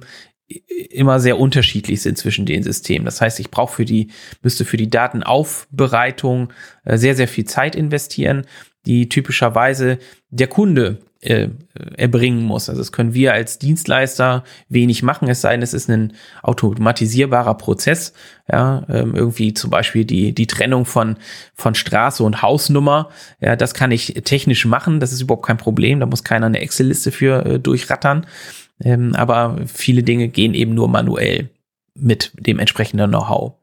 immer 0.89 1.19
sehr 1.19 1.39
unterschiedlich 1.39 2.01
sind 2.01 2.17
zwischen 2.17 2.45
den 2.45 2.63
Systemen. 2.63 3.05
Das 3.05 3.21
heißt, 3.21 3.39
ich 3.39 3.51
brauche 3.51 3.75
für 3.75 3.85
die, 3.85 4.09
müsste 4.41 4.65
für 4.65 4.77
die 4.77 4.89
Datenaufbereitung 4.89 6.51
äh, 6.83 6.97
sehr, 6.97 7.15
sehr 7.15 7.27
viel 7.27 7.45
Zeit 7.45 7.75
investieren, 7.75 8.45
die 8.85 9.09
typischerweise 9.09 9.99
der 10.29 10.47
Kunde 10.47 10.99
äh, 11.21 11.49
erbringen 11.97 12.43
muss. 12.43 12.67
Also 12.67 12.81
das 12.81 12.91
können 12.91 13.13
wir 13.13 13.33
als 13.33 13.59
Dienstleister 13.59 14.43
wenig 14.69 15.03
machen, 15.03 15.29
es 15.29 15.41
sei 15.41 15.51
denn, 15.51 15.61
es 15.61 15.73
ist 15.73 15.87
ein 15.87 16.13
automatisierbarer 16.41 17.55
Prozess. 17.55 18.13
Ja, 18.51 18.83
ähm, 18.89 19.13
irgendwie 19.15 19.53
zum 19.53 19.69
Beispiel 19.69 20.03
die, 20.03 20.33
die 20.33 20.47
Trennung 20.47 20.85
von, 20.85 21.17
von 21.53 21.75
Straße 21.75 22.23
und 22.23 22.41
Hausnummer. 22.41 23.09
Ja, 23.39 23.55
das 23.55 23.75
kann 23.75 23.91
ich 23.91 24.15
technisch 24.23 24.65
machen, 24.65 24.99
das 24.99 25.13
ist 25.13 25.21
überhaupt 25.21 25.45
kein 25.45 25.57
Problem. 25.57 25.99
Da 25.99 26.07
muss 26.07 26.23
keiner 26.23 26.47
eine 26.47 26.59
Excel-Liste 26.59 27.11
für 27.11 27.45
äh, 27.45 27.59
durchrattern. 27.59 28.25
Ähm, 28.83 29.15
aber 29.15 29.59
viele 29.65 30.03
Dinge 30.03 30.27
gehen 30.27 30.53
eben 30.53 30.73
nur 30.73 30.87
manuell 30.87 31.49
mit 31.93 32.31
dem 32.35 32.59
entsprechenden 32.59 33.09
Know-how. 33.09 33.53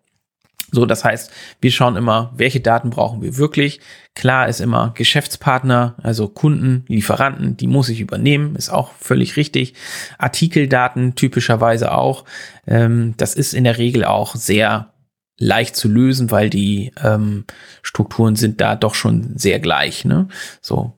So, 0.70 0.84
das 0.84 1.02
heißt, 1.02 1.30
wir 1.60 1.70
schauen 1.70 1.96
immer, 1.96 2.32
welche 2.36 2.60
Daten 2.60 2.90
brauchen 2.90 3.22
wir 3.22 3.38
wirklich. 3.38 3.80
Klar 4.14 4.48
ist 4.48 4.60
immer 4.60 4.92
Geschäftspartner, 4.94 5.94
also 6.02 6.28
Kunden, 6.28 6.84
Lieferanten, 6.88 7.56
die 7.56 7.66
muss 7.66 7.88
ich 7.88 8.00
übernehmen, 8.00 8.54
ist 8.54 8.68
auch 8.68 8.92
völlig 8.92 9.36
richtig. 9.36 9.74
Artikeldaten 10.18 11.14
typischerweise 11.14 11.92
auch. 11.92 12.24
Ähm, 12.66 13.14
das 13.16 13.34
ist 13.34 13.54
in 13.54 13.64
der 13.64 13.78
Regel 13.78 14.04
auch 14.04 14.34
sehr 14.34 14.92
leicht 15.38 15.76
zu 15.76 15.88
lösen, 15.88 16.30
weil 16.30 16.50
die 16.50 16.92
ähm, 17.02 17.44
Strukturen 17.82 18.36
sind 18.36 18.60
da 18.60 18.74
doch 18.74 18.94
schon 18.94 19.38
sehr 19.38 19.60
gleich. 19.60 20.04
Ne? 20.04 20.28
So, 20.60 20.97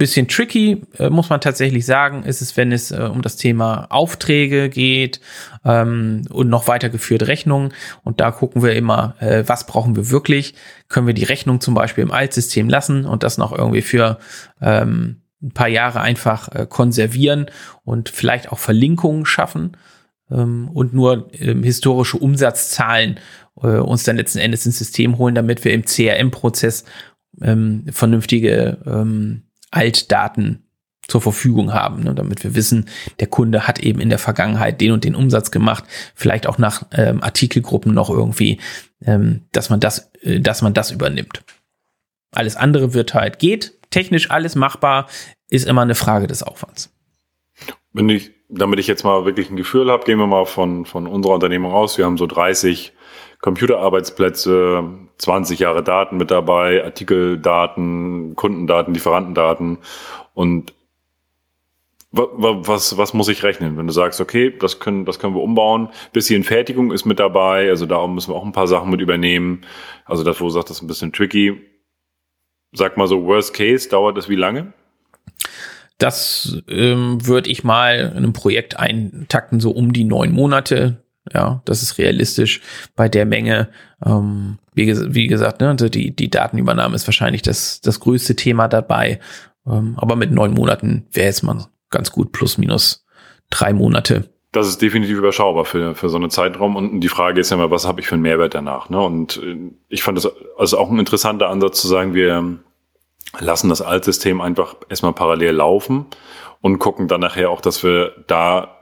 Bisschen 0.00 0.28
tricky, 0.28 0.80
äh, 0.98 1.10
muss 1.10 1.28
man 1.28 1.42
tatsächlich 1.42 1.84
sagen, 1.84 2.22
ist 2.22 2.40
es, 2.40 2.56
wenn 2.56 2.72
es 2.72 2.90
äh, 2.90 3.02
um 3.12 3.20
das 3.20 3.36
Thema 3.36 3.86
Aufträge 3.90 4.70
geht 4.70 5.20
ähm, 5.62 6.22
und 6.30 6.48
noch 6.48 6.68
weitergeführte 6.68 7.28
Rechnungen. 7.28 7.74
Und 8.02 8.18
da 8.18 8.30
gucken 8.30 8.62
wir 8.62 8.74
immer, 8.74 9.14
äh, 9.20 9.44
was 9.46 9.66
brauchen 9.66 9.96
wir 9.96 10.08
wirklich? 10.08 10.54
Können 10.88 11.06
wir 11.06 11.12
die 11.12 11.24
Rechnung 11.24 11.60
zum 11.60 11.74
Beispiel 11.74 12.02
im 12.02 12.12
Altsystem 12.12 12.70
lassen 12.70 13.04
und 13.04 13.22
das 13.22 13.36
noch 13.36 13.52
irgendwie 13.52 13.82
für 13.82 14.18
ähm, 14.62 15.20
ein 15.42 15.50
paar 15.52 15.68
Jahre 15.68 16.00
einfach 16.00 16.48
äh, 16.48 16.66
konservieren 16.66 17.50
und 17.84 18.08
vielleicht 18.08 18.50
auch 18.50 18.58
Verlinkungen 18.58 19.26
schaffen 19.26 19.76
ähm, 20.30 20.70
und 20.72 20.94
nur 20.94 21.28
ähm, 21.34 21.62
historische 21.62 22.16
Umsatzzahlen 22.16 23.20
äh, 23.62 23.66
uns 23.66 24.04
dann 24.04 24.16
letzten 24.16 24.38
Endes 24.38 24.64
ins 24.64 24.78
System 24.78 25.18
holen, 25.18 25.34
damit 25.34 25.62
wir 25.62 25.74
im 25.74 25.84
CRM-Prozess 25.84 26.86
ähm, 27.42 27.84
vernünftige 27.90 28.78
ähm, 28.86 29.42
Altdaten 29.70 30.64
zur 31.10 31.20
Verfügung 31.20 31.72
haben, 31.72 32.04
ne, 32.04 32.14
damit 32.14 32.44
wir 32.44 32.54
wissen, 32.54 32.88
der 33.18 33.26
Kunde 33.26 33.66
hat 33.66 33.80
eben 33.80 34.00
in 34.00 34.08
der 34.08 34.18
Vergangenheit 34.18 34.80
den 34.80 34.92
und 34.92 35.04
den 35.04 35.14
Umsatz 35.14 35.50
gemacht, 35.50 35.84
vielleicht 36.14 36.46
auch 36.46 36.58
nach 36.58 36.86
ähm, 36.92 37.22
Artikelgruppen 37.22 37.92
noch 37.92 38.10
irgendwie, 38.10 38.58
ähm, 39.04 39.42
dass 39.52 39.70
man 39.70 39.80
das, 39.80 40.10
äh, 40.22 40.40
dass 40.40 40.62
man 40.62 40.72
das 40.72 40.90
übernimmt. 40.90 41.42
Alles 42.32 42.56
andere 42.56 42.94
wird 42.94 43.14
halt 43.14 43.38
geht, 43.38 43.74
technisch 43.90 44.30
alles 44.30 44.54
machbar, 44.54 45.08
ist 45.48 45.66
immer 45.66 45.82
eine 45.82 45.96
Frage 45.96 46.28
des 46.28 46.42
Aufwands. 46.42 46.94
Wenn 47.92 48.08
ich, 48.08 48.30
damit 48.48 48.78
ich 48.78 48.86
jetzt 48.86 49.02
mal 49.02 49.24
wirklich 49.24 49.50
ein 49.50 49.56
Gefühl 49.56 49.90
habe, 49.90 50.04
gehen 50.04 50.18
wir 50.18 50.28
mal 50.28 50.46
von, 50.46 50.86
von 50.86 51.08
unserer 51.08 51.34
Unternehmung 51.34 51.72
aus. 51.72 51.98
Wir 51.98 52.04
haben 52.04 52.18
so 52.18 52.26
30 52.26 52.92
Computerarbeitsplätze, 53.40 54.84
20 55.18 55.58
Jahre 55.58 55.82
Daten 55.82 56.16
mit 56.16 56.30
dabei, 56.30 56.84
Artikeldaten, 56.84 58.36
Kundendaten, 58.36 58.94
Lieferantendaten 58.94 59.78
und 60.34 60.74
was, 62.12 62.96
was 62.96 63.14
muss 63.14 63.28
ich 63.28 63.44
rechnen, 63.44 63.76
wenn 63.76 63.86
du 63.86 63.92
sagst, 63.92 64.20
okay, 64.20 64.52
das 64.58 64.80
können, 64.80 65.04
das 65.04 65.20
können 65.20 65.34
wir 65.34 65.42
umbauen. 65.42 65.90
Bisschen 66.12 66.42
Fertigung 66.42 66.90
ist 66.90 67.04
mit 67.04 67.20
dabei, 67.20 67.68
also 67.68 67.86
da 67.86 68.04
müssen 68.08 68.32
wir 68.32 68.36
auch 68.36 68.44
ein 68.44 68.50
paar 68.50 68.66
Sachen 68.66 68.90
mit 68.90 69.00
übernehmen. 69.00 69.60
Also 70.06 70.24
das, 70.24 70.40
wo 70.40 70.46
du 70.46 70.50
sagst, 70.50 70.70
das 70.70 70.78
ist 70.78 70.82
ein 70.82 70.88
bisschen 70.88 71.12
tricky. 71.12 71.60
Sag 72.72 72.96
mal 72.96 73.06
so, 73.06 73.24
Worst 73.24 73.54
Case, 73.54 73.88
dauert 73.88 74.16
das 74.16 74.28
wie 74.28 74.34
lange? 74.34 74.72
Das 75.98 76.58
ähm, 76.68 77.24
würde 77.24 77.48
ich 77.48 77.62
mal 77.62 77.98
in 77.98 78.16
einem 78.16 78.32
Projekt 78.32 78.76
eintakten, 78.76 79.60
so 79.60 79.70
um 79.70 79.92
die 79.92 80.04
neun 80.04 80.32
Monate. 80.32 81.04
Ja, 81.32 81.62
das 81.64 81.82
ist 81.82 81.98
realistisch 81.98 82.60
bei 82.96 83.08
der 83.08 83.26
Menge. 83.26 83.68
Ähm, 84.04 84.58
wie, 84.74 84.86
wie, 85.14 85.26
gesagt, 85.26 85.60
ne, 85.60 85.68
also 85.68 85.88
die, 85.88 86.14
die 86.14 86.30
Datenübernahme 86.30 86.94
ist 86.94 87.06
wahrscheinlich 87.06 87.42
das, 87.42 87.80
das 87.80 88.00
größte 88.00 88.36
Thema 88.36 88.68
dabei. 88.68 89.20
Ähm, 89.66 89.94
aber 89.98 90.16
mit 90.16 90.32
neun 90.32 90.54
Monaten 90.54 91.06
wäre 91.12 91.26
jetzt 91.26 91.42
mal 91.42 91.66
ganz 91.90 92.10
gut, 92.10 92.32
plus 92.32 92.56
minus 92.56 93.04
drei 93.50 93.72
Monate. 93.72 94.30
Das 94.52 94.66
ist 94.66 94.82
definitiv 94.82 95.18
überschaubar 95.18 95.64
für, 95.64 95.94
für 95.94 96.08
so 96.08 96.16
einen 96.16 96.30
Zeitraum. 96.30 96.74
Und 96.74 97.00
die 97.00 97.08
Frage 97.08 97.40
ist 97.40 97.50
ja 97.50 97.56
immer, 97.56 97.70
was 97.70 97.86
habe 97.86 98.00
ich 98.00 98.06
für 98.06 98.14
einen 98.14 98.22
Mehrwert 98.22 98.54
danach? 98.54 98.88
Ne? 98.88 99.00
Und 99.00 99.36
äh, 99.36 99.70
ich 99.88 100.02
fand 100.02 100.16
das 100.16 100.28
also 100.58 100.78
auch 100.78 100.90
ein 100.90 100.98
interessanter 100.98 101.48
Ansatz 101.48 101.80
zu 101.80 101.88
sagen, 101.88 102.14
wir 102.14 102.58
lassen 103.38 103.68
das 103.68 103.82
Altsystem 103.82 104.40
einfach 104.40 104.74
erstmal 104.88 105.12
parallel 105.12 105.52
laufen 105.54 106.06
und 106.60 106.78
gucken 106.78 107.06
dann 107.06 107.20
nachher 107.20 107.50
auch, 107.50 107.60
dass 107.60 107.84
wir 107.84 108.12
da 108.26 108.79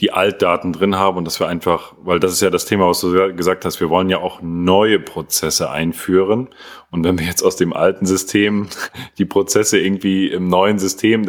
die 0.00 0.12
Altdaten 0.12 0.74
drin 0.74 0.96
haben 0.96 1.16
und 1.16 1.24
dass 1.24 1.40
wir 1.40 1.48
einfach, 1.48 1.94
weil 1.98 2.20
das 2.20 2.32
ist 2.32 2.42
ja 2.42 2.50
das 2.50 2.66
Thema, 2.66 2.86
was 2.86 3.00
du 3.00 3.34
gesagt 3.34 3.64
hast, 3.64 3.80
wir 3.80 3.88
wollen 3.88 4.10
ja 4.10 4.18
auch 4.18 4.42
neue 4.42 4.98
Prozesse 4.98 5.70
einführen. 5.70 6.50
Und 6.90 7.02
wenn 7.04 7.18
wir 7.18 7.24
jetzt 7.24 7.42
aus 7.42 7.56
dem 7.56 7.72
alten 7.72 8.04
System 8.04 8.68
die 9.16 9.24
Prozesse 9.24 9.78
irgendwie 9.78 10.28
im 10.28 10.48
neuen 10.48 10.78
System, 10.78 11.24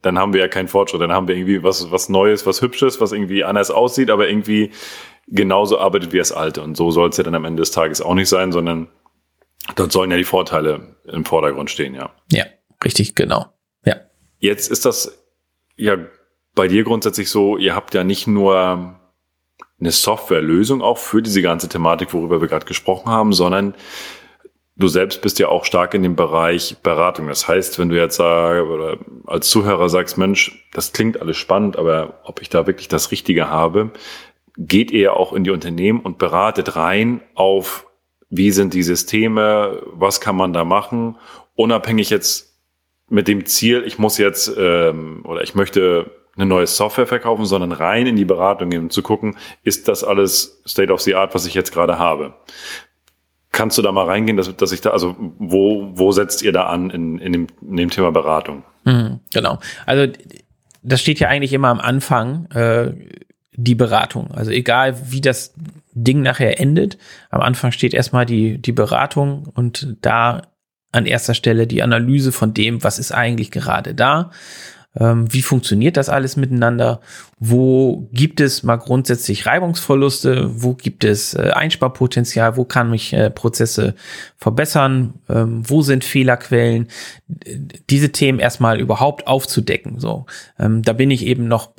dann 0.00 0.18
haben 0.18 0.32
wir 0.32 0.40
ja 0.40 0.48
keinen 0.48 0.68
Fortschritt. 0.68 1.02
Dann 1.02 1.12
haben 1.12 1.28
wir 1.28 1.36
irgendwie 1.36 1.62
was, 1.62 1.90
was 1.90 2.08
Neues, 2.08 2.46
was 2.46 2.62
Hübsches, 2.62 2.98
was 2.98 3.12
irgendwie 3.12 3.44
anders 3.44 3.70
aussieht, 3.70 4.10
aber 4.10 4.28
irgendwie 4.28 4.70
genauso 5.26 5.78
arbeitet 5.78 6.12
wie 6.14 6.18
das 6.18 6.32
Alte. 6.32 6.62
Und 6.62 6.78
so 6.78 6.90
soll 6.90 7.10
es 7.10 7.18
ja 7.18 7.24
dann 7.24 7.34
am 7.34 7.44
Ende 7.44 7.60
des 7.60 7.72
Tages 7.72 8.00
auch 8.00 8.14
nicht 8.14 8.30
sein, 8.30 8.52
sondern 8.52 8.88
dort 9.76 9.92
sollen 9.92 10.10
ja 10.10 10.16
die 10.16 10.24
Vorteile 10.24 10.96
im 11.04 11.26
Vordergrund 11.26 11.70
stehen, 11.70 11.94
ja. 11.94 12.10
Ja, 12.32 12.44
richtig, 12.82 13.14
genau. 13.14 13.52
Ja. 13.84 13.96
Jetzt 14.38 14.70
ist 14.70 14.86
das 14.86 15.26
ja 15.76 15.98
bei 16.58 16.66
dir 16.66 16.82
grundsätzlich 16.82 17.30
so, 17.30 17.56
ihr 17.56 17.76
habt 17.76 17.94
ja 17.94 18.02
nicht 18.02 18.26
nur 18.26 18.98
eine 19.78 19.90
Softwarelösung 19.92 20.82
auch 20.82 20.98
für 20.98 21.22
diese 21.22 21.40
ganze 21.40 21.68
Thematik, 21.68 22.12
worüber 22.12 22.40
wir 22.40 22.48
gerade 22.48 22.66
gesprochen 22.66 23.08
haben, 23.08 23.32
sondern 23.32 23.74
du 24.74 24.88
selbst 24.88 25.22
bist 25.22 25.38
ja 25.38 25.46
auch 25.46 25.64
stark 25.64 25.94
in 25.94 26.02
dem 26.02 26.16
Bereich 26.16 26.78
Beratung. 26.82 27.28
Das 27.28 27.46
heißt, 27.46 27.78
wenn 27.78 27.90
du 27.90 27.96
jetzt 27.96 28.16
sag, 28.16 28.64
oder 28.64 28.98
als 29.26 29.48
Zuhörer 29.50 29.88
sagst, 29.88 30.18
Mensch, 30.18 30.66
das 30.72 30.92
klingt 30.92 31.22
alles 31.22 31.36
spannend, 31.36 31.76
aber 31.76 32.22
ob 32.24 32.42
ich 32.42 32.48
da 32.48 32.66
wirklich 32.66 32.88
das 32.88 33.12
Richtige 33.12 33.48
habe, 33.48 33.92
geht 34.56 34.90
ihr 34.90 35.14
auch 35.14 35.32
in 35.32 35.44
die 35.44 35.50
Unternehmen 35.50 36.00
und 36.00 36.18
beratet 36.18 36.74
rein 36.74 37.20
auf, 37.36 37.86
wie 38.30 38.50
sind 38.50 38.74
die 38.74 38.82
Systeme, 38.82 39.80
was 39.92 40.20
kann 40.20 40.34
man 40.34 40.52
da 40.52 40.64
machen, 40.64 41.18
unabhängig 41.54 42.10
jetzt 42.10 42.58
mit 43.08 43.28
dem 43.28 43.46
Ziel, 43.46 43.84
ich 43.86 44.00
muss 44.00 44.18
jetzt 44.18 44.52
ähm, 44.58 45.20
oder 45.24 45.44
ich 45.44 45.54
möchte 45.54 46.17
eine 46.38 46.46
neue 46.46 46.66
Software 46.66 47.06
verkaufen, 47.06 47.44
sondern 47.44 47.72
rein 47.72 48.06
in 48.06 48.16
die 48.16 48.24
Beratung 48.24 48.70
gehen, 48.70 48.84
um 48.84 48.90
zu 48.90 49.02
gucken, 49.02 49.36
ist 49.64 49.88
das 49.88 50.04
alles 50.04 50.62
State 50.66 50.92
of 50.92 51.00
the 51.00 51.14
Art, 51.14 51.34
was 51.34 51.46
ich 51.46 51.54
jetzt 51.54 51.72
gerade 51.72 51.98
habe. 51.98 52.34
Kannst 53.50 53.76
du 53.76 53.82
da 53.82 53.90
mal 53.92 54.06
reingehen, 54.06 54.36
dass, 54.36 54.54
dass 54.56 54.72
ich 54.72 54.80
da, 54.80 54.90
also 54.90 55.16
wo, 55.38 55.90
wo 55.94 56.12
setzt 56.12 56.42
ihr 56.42 56.52
da 56.52 56.66
an 56.66 56.90
in, 56.90 57.18
in, 57.18 57.32
dem, 57.32 57.46
in 57.60 57.76
dem 57.76 57.90
Thema 57.90 58.12
Beratung? 58.12 58.62
Mhm, 58.84 59.20
genau. 59.32 59.58
Also 59.84 60.12
das 60.82 61.00
steht 61.00 61.18
ja 61.18 61.28
eigentlich 61.28 61.52
immer 61.52 61.68
am 61.68 61.80
Anfang, 61.80 62.46
äh, 62.52 62.92
die 63.52 63.74
Beratung. 63.74 64.30
Also 64.30 64.52
egal, 64.52 65.10
wie 65.10 65.20
das 65.20 65.52
Ding 65.92 66.22
nachher 66.22 66.60
endet, 66.60 66.96
am 67.30 67.40
Anfang 67.40 67.72
steht 67.72 67.92
erstmal 67.92 68.24
die, 68.24 68.58
die 68.58 68.72
Beratung 68.72 69.48
und 69.54 69.96
da 70.00 70.42
an 70.92 71.06
erster 71.06 71.34
Stelle 71.34 71.66
die 71.66 71.82
Analyse 71.82 72.30
von 72.30 72.54
dem, 72.54 72.84
was 72.84 73.00
ist 73.00 73.10
eigentlich 73.10 73.50
gerade 73.50 73.94
da 73.94 74.30
ähm, 74.96 75.32
wie 75.32 75.42
funktioniert 75.42 75.96
das 75.96 76.08
alles 76.08 76.36
miteinander, 76.36 77.00
wo 77.38 78.08
gibt 78.12 78.40
es 78.40 78.62
mal 78.62 78.76
grundsätzlich 78.76 79.46
Reibungsverluste, 79.46 80.62
wo 80.62 80.74
gibt 80.74 81.04
es 81.04 81.34
äh, 81.34 81.50
Einsparpotenzial, 81.54 82.56
wo 82.56 82.64
kann 82.64 82.90
mich 82.90 83.12
äh, 83.12 83.30
Prozesse 83.30 83.94
verbessern, 84.36 85.14
ähm, 85.28 85.62
wo 85.68 85.82
sind 85.82 86.04
Fehlerquellen, 86.04 86.88
diese 87.90 88.10
Themen 88.10 88.38
erstmal 88.38 88.80
überhaupt 88.80 89.26
aufzudecken. 89.26 90.00
So, 90.00 90.26
ähm, 90.58 90.82
da 90.82 90.94
bin 90.94 91.10
ich 91.10 91.26
eben 91.26 91.46
noch 91.46 91.70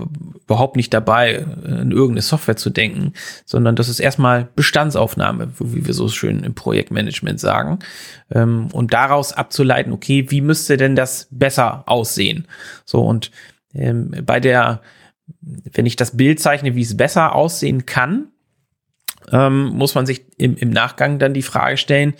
überhaupt 0.45 0.75
nicht 0.75 0.93
dabei, 0.93 1.45
äh, 1.65 1.81
in 1.81 1.91
irgendeine 1.91 2.21
Software 2.21 2.57
zu 2.57 2.69
denken, 2.69 3.13
sondern 3.45 3.75
das 3.75 3.89
ist 3.89 3.99
erstmal 3.99 4.47
Bestandsaufnahme, 4.55 5.49
wie 5.59 5.85
wir 5.85 5.93
so 5.93 6.07
schön 6.07 6.43
im 6.43 6.53
Projektmanagement 6.53 7.39
sagen, 7.39 7.79
ähm, 8.31 8.67
und 8.71 8.93
daraus 8.93 9.33
abzuleiten, 9.33 9.91
okay, 9.91 10.27
wie 10.29 10.41
müsste 10.41 10.77
denn 10.77 10.95
das 10.95 11.27
besser 11.31 11.83
aussehen? 11.87 12.47
So 12.85 12.98
und 13.01 13.31
ähm, 13.73 14.13
bei 14.25 14.39
der, 14.39 14.81
wenn 15.41 15.85
ich 15.85 15.95
das 15.95 16.17
Bild 16.17 16.39
zeichne, 16.39 16.75
wie 16.75 16.81
es 16.81 16.97
besser 16.97 17.35
aussehen 17.35 17.85
kann, 17.85 18.29
ähm, 19.31 19.69
muss 19.69 19.95
man 19.95 20.05
sich 20.05 20.25
im, 20.37 20.55
im 20.55 20.69
Nachgang 20.69 21.19
dann 21.19 21.33
die 21.33 21.41
Frage 21.41 21.77
stellen, 21.77 22.13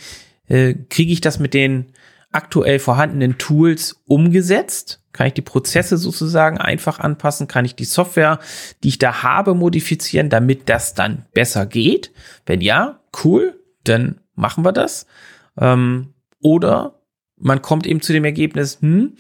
äh, 0.47 0.75
kriege 0.89 1.13
ich 1.13 1.21
das 1.21 1.39
mit 1.39 1.53
den 1.53 1.93
aktuell 2.31 2.79
vorhandenen 2.79 3.37
Tools 3.37 4.01
umgesetzt? 4.05 5.01
Kann 5.11 5.27
ich 5.27 5.33
die 5.33 5.41
Prozesse 5.41 5.97
sozusagen 5.97 6.59
einfach 6.59 6.99
anpassen? 6.99 7.47
Kann 7.47 7.65
ich 7.65 7.75
die 7.75 7.85
Software, 7.85 8.39
die 8.83 8.89
ich 8.89 8.99
da 8.99 9.23
habe, 9.23 9.55
modifizieren, 9.55 10.29
damit 10.29 10.69
das 10.69 10.93
dann 10.93 11.25
besser 11.33 11.65
geht? 11.65 12.11
Wenn 12.45 12.61
ja, 12.61 13.01
cool, 13.23 13.59
dann 13.83 14.21
machen 14.35 14.63
wir 14.63 14.71
das. 14.71 15.07
Ähm, 15.59 16.13
oder 16.41 17.01
man 17.37 17.61
kommt 17.61 17.87
eben 17.87 18.01
zu 18.01 18.13
dem 18.13 18.25
Ergebnis, 18.25 18.79
hm, 18.81 19.15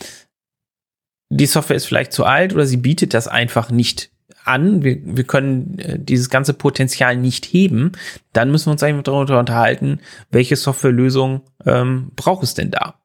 die 1.29 1.45
Software 1.45 1.77
ist 1.77 1.85
vielleicht 1.85 2.11
zu 2.11 2.25
alt 2.25 2.53
oder 2.53 2.65
sie 2.65 2.77
bietet 2.77 3.13
das 3.13 3.27
einfach 3.27 3.69
nicht 3.69 4.11
an. 4.43 4.83
Wir, 4.83 4.97
wir 5.03 5.23
können 5.23 5.77
äh, 5.79 5.99
dieses 5.99 6.29
ganze 6.29 6.53
Potenzial 6.53 7.15
nicht 7.15 7.45
heben. 7.45 7.91
Dann 8.33 8.51
müssen 8.51 8.67
wir 8.67 8.71
uns 8.73 8.83
eigentlich 8.83 9.03
darüber 9.03 9.39
unterhalten, 9.39 9.99
welche 10.31 10.55
Softwarelösung 10.55 11.41
ähm, 11.65 12.11
braucht 12.15 12.43
es 12.43 12.55
denn 12.55 12.71
da? 12.71 12.95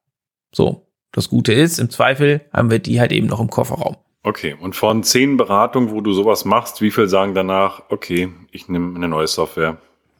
So, 0.51 0.87
das 1.11 1.29
Gute 1.29 1.53
ist, 1.53 1.79
im 1.79 1.89
Zweifel 1.89 2.41
haben 2.51 2.71
wir 2.71 2.79
die 2.79 2.99
halt 2.99 3.11
eben 3.11 3.27
noch 3.27 3.39
im 3.39 3.49
Kofferraum. 3.49 3.97
Okay, 4.23 4.55
und 4.59 4.75
von 4.75 5.03
zehn 5.03 5.37
Beratungen, 5.37 5.91
wo 5.91 6.01
du 6.01 6.11
sowas 6.11 6.45
machst, 6.45 6.81
wie 6.81 6.89
viel 6.89 7.07
sagen 7.07 7.35
danach, 7.35 7.83
okay, 7.89 8.29
ich 8.51 8.67
nehme 8.67 8.95
eine 8.95 9.07
neue 9.07 9.27
Software? 9.27 9.77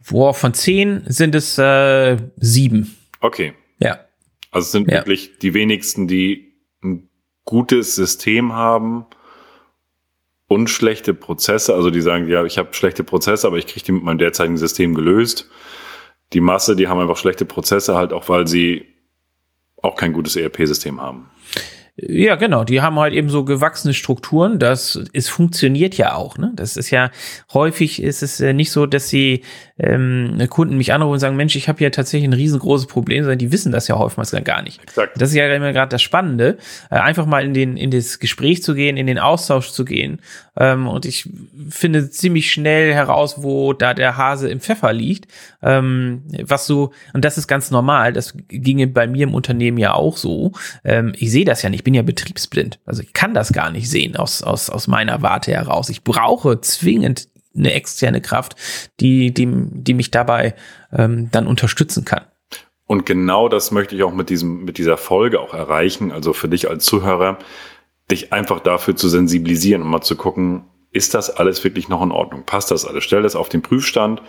Boah, 0.08 0.36
von 0.36 0.54
zehn 0.54 1.04
sind 1.08 1.34
es 1.34 1.58
äh, 1.58 2.18
sieben. 2.38 2.96
Okay. 3.20 3.54
Ja. 3.80 4.00
Also 4.52 4.66
es 4.66 4.72
sind 4.72 4.92
ja. 4.92 4.98
wirklich 5.00 5.40
die 5.40 5.56
wenigsten, 5.56 6.08
die 6.08 6.54
ein 6.84 7.10
gutes 7.46 7.96
System 7.96 8.54
haben 8.54 9.06
und 10.48 10.70
schlechte 10.70 11.14
Prozesse. 11.14 11.74
Also 11.74 11.90
die 11.90 12.02
sagen, 12.02 12.28
ja, 12.28 12.44
ich 12.46 12.58
habe 12.58 12.74
schlechte 12.74 13.04
Prozesse, 13.04 13.48
aber 13.48 13.58
ich 13.58 13.68
kriege 13.68 13.86
die 13.86 13.92
mit 13.92 14.04
meinem 14.04 14.18
derzeitigen 14.18 14.58
System 14.58 14.94
gelöst. 14.94 15.50
Die 16.34 16.42
Masse, 16.42 16.76
die 16.76 16.88
haben 16.88 17.00
einfach 17.00 17.18
schlechte 17.18 17.46
Prozesse, 17.46 17.96
halt 17.96 18.14
auch, 18.14 18.30
weil 18.30 18.48
sie 18.48 18.86
auch 19.82 19.96
kein 19.96 20.14
gutes 20.14 20.36
ERP-System 20.36 21.02
haben. 21.02 21.30
Ja, 21.98 22.36
genau. 22.36 22.66
Die 22.66 22.82
haben 22.82 23.00
halt 23.00 23.14
eben 23.14 23.30
so 23.30 23.46
gewachsene 23.46 23.94
Strukturen. 23.94 24.60
Das 24.60 25.00
es 25.14 25.30
funktioniert 25.30 25.96
ja 25.96 26.16
auch. 26.16 26.38
Ne? 26.38 26.52
Das 26.56 26.76
ist 26.76 26.90
ja 26.90 27.10
häufig 27.54 28.04
ist 28.04 28.22
es 28.22 28.42
nicht 28.42 28.72
so, 28.72 28.86
dass 28.86 29.08
sie 29.08 29.44
ähm, 29.78 30.38
Kunden 30.50 30.76
mich 30.76 30.92
anrufen 30.92 31.14
und 31.14 31.20
sagen, 31.20 31.38
Mensch, 31.38 31.56
ich 31.56 31.70
habe 31.70 31.80
hier 31.80 31.94
tatsächlich 31.94 32.28
ein 32.30 32.34
riesengroßes 32.34 32.88
Problem, 32.88 33.24
sondern 33.24 33.40
die 33.40 33.54
wissen 33.54 33.72
das 33.72 33.88
ja 33.88 33.98
häufig 33.98 34.44
gar 34.44 34.62
nicht. 34.62 34.82
Exakt. 34.84 35.20
Das 35.22 35.30
ist 35.30 35.36
ja 35.36 35.54
immer 35.54 35.72
gerade 35.72 35.90
das 35.90 36.02
Spannende, 36.02 36.58
äh, 36.92 36.96
einfach 36.96 37.26
mal 37.26 37.46
in 37.46 37.54
den 37.54 37.78
in 37.78 37.92
das 37.92 38.20
Gespräch 38.20 38.62
zu 38.62 38.76
gehen, 38.76 38.98
in 38.98 39.08
den 39.08 39.20
Austausch 39.20 39.72
zu 39.72 39.86
gehen. 39.86 40.20
Ähm, 40.58 40.88
und 40.88 41.06
ich 41.06 41.30
finde 41.70 42.10
ziemlich 42.10 42.52
schnell 42.52 42.94
heraus, 42.94 43.42
wo 43.42 43.72
da 43.72 43.94
der 43.94 44.18
Hase 44.18 44.50
im 44.50 44.60
Pfeffer 44.60 44.92
liegt. 44.92 45.32
Ähm, 45.62 46.24
was 46.44 46.68
so 46.68 46.92
und 47.14 47.24
das 47.24 47.38
ist 47.38 47.48
ganz 47.48 47.72
normal. 47.72 48.12
Das 48.12 48.34
ginge 48.50 48.88
bei 48.88 49.08
mir 49.08 49.24
im 49.24 49.34
Unternehmen 49.34 49.78
ja 49.78 49.94
auch 49.94 50.18
so. 50.18 50.52
Ähm, 50.84 51.14
ich 51.18 51.32
sehe 51.32 51.46
das 51.46 51.62
ja 51.62 51.70
nicht. 51.70 51.85
Bin 51.86 51.94
ja 51.94 52.02
betriebsblind. 52.02 52.80
Also 52.86 53.02
ich 53.02 53.14
kann 53.14 53.34
das 53.34 53.54
gar 53.54 53.72
nicht 53.72 53.90
sehen 53.90 54.18
aus 54.18 54.42
aus 54.42 54.70
aus 54.70 54.88
meiner 54.88 55.22
Warte 55.22 55.52
heraus. 55.54 55.88
Ich 55.88 56.04
brauche 56.04 56.60
zwingend 56.60 57.30
eine 57.56 57.74
externe 57.74 58.22
Kraft, 58.22 58.56
die, 59.00 59.34
die, 59.34 59.48
die 59.50 59.94
mich 59.94 60.12
dabei 60.12 60.56
ähm, 60.92 61.30
dann 61.32 61.48
unterstützen 61.48 62.04
kann. 62.04 62.26
Und 62.88 63.06
genau 63.06 63.50
das 63.50 63.72
möchte 63.72 63.96
ich 63.96 64.04
auch 64.04 64.14
mit 64.14 64.30
diesem, 64.30 64.64
mit 64.64 64.78
dieser 64.78 64.98
Folge 64.98 65.40
auch 65.40 65.54
erreichen. 65.54 66.12
Also 66.12 66.34
für 66.34 66.50
dich 66.50 66.70
als 66.70 66.86
Zuhörer, 66.86 67.40
dich 68.12 68.32
einfach 68.32 68.60
dafür 68.60 68.96
zu 68.96 69.10
sensibilisieren 69.10 69.82
und 69.82 69.88
mal 69.88 70.02
zu 70.02 70.16
gucken, 70.16 70.66
ist 70.92 71.14
das 71.14 71.30
alles 71.30 71.64
wirklich 71.64 71.90
noch 71.90 72.02
in 72.04 72.12
Ordnung? 72.12 72.44
Passt 72.46 72.72
das 72.72 72.86
alles? 72.86 73.04
Stell 73.04 73.24
das 73.24 73.36
auf 73.36 73.50
den 73.50 73.62
Prüfstand. 73.62 74.22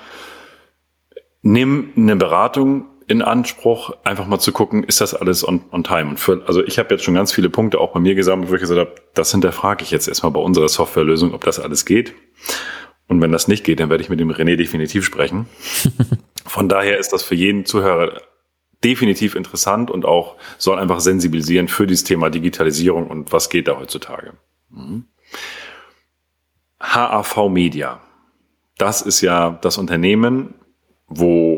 Nimm 1.42 1.92
eine 1.96 2.16
Beratung 2.16 2.86
in 3.08 3.22
Anspruch, 3.22 3.92
einfach 4.04 4.26
mal 4.26 4.38
zu 4.38 4.52
gucken, 4.52 4.82
ist 4.82 5.00
das 5.00 5.14
alles 5.14 5.46
on, 5.46 5.62
on 5.70 5.84
time? 5.84 6.10
Und 6.10 6.20
für, 6.20 6.42
also 6.46 6.64
ich 6.64 6.78
habe 6.78 6.94
jetzt 6.94 7.04
schon 7.04 7.14
ganz 7.14 7.32
viele 7.32 7.50
Punkte 7.50 7.78
auch 7.80 7.92
bei 7.92 8.00
mir 8.00 8.14
gesammelt, 8.14 8.50
wo 8.50 8.54
ich 8.54 8.60
gesagt 8.60 8.80
habe, 8.80 8.94
das 9.14 9.30
hinterfrage 9.30 9.84
ich 9.84 9.90
jetzt 9.90 10.08
erstmal 10.08 10.32
bei 10.32 10.40
unserer 10.40 10.68
Softwarelösung, 10.68 11.32
ob 11.32 11.44
das 11.44 11.60
alles 11.60 11.84
geht. 11.84 12.14
Und 13.08 13.20
wenn 13.20 13.30
das 13.30 13.46
nicht 13.46 13.62
geht, 13.62 13.78
dann 13.78 13.90
werde 13.90 14.02
ich 14.02 14.10
mit 14.10 14.18
dem 14.18 14.30
René 14.30 14.56
definitiv 14.56 15.04
sprechen. 15.04 15.46
Von 16.44 16.68
daher 16.68 16.98
ist 16.98 17.12
das 17.12 17.22
für 17.22 17.36
jeden 17.36 17.64
Zuhörer 17.64 18.20
definitiv 18.82 19.36
interessant 19.36 19.90
und 19.90 20.04
auch 20.04 20.36
soll 20.58 20.78
einfach 20.78 21.00
sensibilisieren 21.00 21.68
für 21.68 21.86
dieses 21.86 22.04
Thema 22.04 22.30
Digitalisierung 22.30 23.06
und 23.06 23.32
was 23.32 23.48
geht 23.48 23.68
da 23.68 23.78
heutzutage. 23.78 24.32
Mhm. 24.70 25.04
HAV 26.80 27.48
Media. 27.48 28.00
Das 28.78 29.00
ist 29.02 29.20
ja 29.22 29.58
das 29.62 29.78
Unternehmen, 29.78 30.54
wo, 31.08 31.55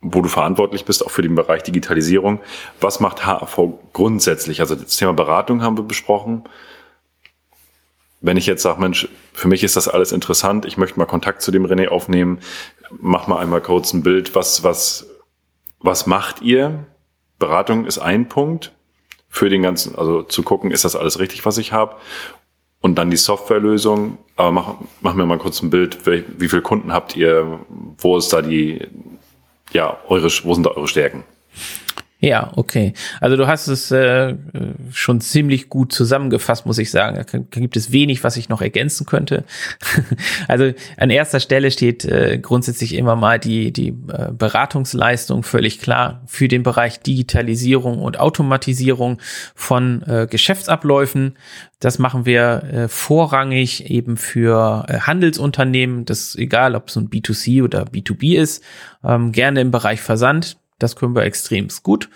wo 0.00 0.20
du 0.20 0.28
verantwortlich 0.28 0.84
bist, 0.84 1.04
auch 1.04 1.10
für 1.10 1.22
den 1.22 1.34
Bereich 1.34 1.62
Digitalisierung. 1.62 2.40
Was 2.80 3.00
macht 3.00 3.26
HAV 3.26 3.58
grundsätzlich? 3.92 4.60
Also 4.60 4.74
das 4.74 4.96
Thema 4.96 5.14
Beratung 5.14 5.62
haben 5.62 5.76
wir 5.76 5.84
besprochen 5.84 6.44
wenn 8.20 8.36
ich 8.36 8.46
jetzt 8.46 8.62
sage, 8.62 8.80
Mensch, 8.80 9.08
für 9.32 9.48
mich 9.48 9.62
ist 9.62 9.76
das 9.76 9.88
alles 9.88 10.12
interessant, 10.12 10.64
ich 10.64 10.76
möchte 10.76 10.98
mal 10.98 11.06
Kontakt 11.06 11.42
zu 11.42 11.50
dem 11.50 11.66
René 11.66 11.88
aufnehmen, 11.88 12.40
mach 12.90 13.26
mal 13.26 13.38
einmal 13.38 13.60
kurz 13.60 13.92
ein 13.92 14.02
Bild, 14.02 14.34
was, 14.34 14.62
was, 14.64 15.08
was 15.80 16.06
macht 16.06 16.42
ihr? 16.42 16.86
Beratung 17.38 17.84
ist 17.86 17.98
ein 17.98 18.28
Punkt 18.28 18.72
für 19.28 19.50
den 19.50 19.62
ganzen, 19.62 19.96
also 19.96 20.22
zu 20.22 20.42
gucken, 20.42 20.70
ist 20.70 20.84
das 20.84 20.96
alles 20.96 21.18
richtig, 21.18 21.44
was 21.44 21.58
ich 21.58 21.72
habe? 21.72 21.96
Und 22.80 22.96
dann 22.96 23.10
die 23.10 23.16
Softwarelösung, 23.16 24.18
aber 24.36 24.52
mach, 24.52 24.74
mach 25.02 25.14
mir 25.14 25.26
mal 25.26 25.38
kurz 25.38 25.62
ein 25.62 25.70
Bild, 25.70 26.06
wie, 26.06 26.24
wie 26.38 26.48
viele 26.48 26.62
Kunden 26.62 26.92
habt 26.92 27.16
ihr, 27.16 27.60
wo 27.98 28.16
ist 28.16 28.32
da 28.32 28.42
die, 28.42 28.88
ja, 29.72 29.98
eure, 30.08 30.30
wo 30.44 30.54
sind 30.54 30.64
da 30.64 30.70
eure 30.70 30.88
Stärken? 30.88 31.24
Ja, 32.18 32.50
okay. 32.56 32.94
Also 33.20 33.36
du 33.36 33.46
hast 33.46 33.68
es 33.68 33.90
äh, 33.90 34.36
schon 34.90 35.20
ziemlich 35.20 35.68
gut 35.68 35.92
zusammengefasst, 35.92 36.64
muss 36.64 36.78
ich 36.78 36.90
sagen. 36.90 37.22
Da 37.30 37.60
gibt 37.60 37.76
es 37.76 37.92
wenig, 37.92 38.24
was 38.24 38.38
ich 38.38 38.48
noch 38.48 38.62
ergänzen 38.62 39.04
könnte. 39.04 39.44
also 40.48 40.72
an 40.96 41.10
erster 41.10 41.40
Stelle 41.40 41.70
steht 41.70 42.06
äh, 42.06 42.38
grundsätzlich 42.38 42.94
immer 42.94 43.16
mal 43.16 43.38
die, 43.38 43.70
die 43.70 43.88
äh, 43.88 44.32
Beratungsleistung, 44.32 45.42
völlig 45.42 45.78
klar, 45.78 46.22
für 46.26 46.48
den 46.48 46.62
Bereich 46.62 47.00
Digitalisierung 47.00 47.98
und 47.98 48.18
Automatisierung 48.18 49.18
von 49.54 50.02
äh, 50.06 50.26
Geschäftsabläufen. 50.28 51.36
Das 51.80 51.98
machen 51.98 52.24
wir 52.24 52.62
äh, 52.64 52.88
vorrangig 52.88 53.90
eben 53.90 54.16
für 54.16 54.86
äh, 54.88 55.00
Handelsunternehmen. 55.00 56.06
Das 56.06 56.20
ist 56.20 56.36
egal, 56.36 56.76
ob 56.76 56.88
es 56.88 56.96
ein 56.96 57.10
B2C 57.10 57.62
oder 57.62 57.84
B2B 57.84 58.38
ist. 58.40 58.64
Ähm, 59.04 59.32
gerne 59.32 59.60
im 59.60 59.70
Bereich 59.70 60.00
Versand 60.00 60.56
das 60.78 60.96
können 60.96 61.14
wir 61.14 61.22
extrem 61.22 61.68
gut. 61.82 62.08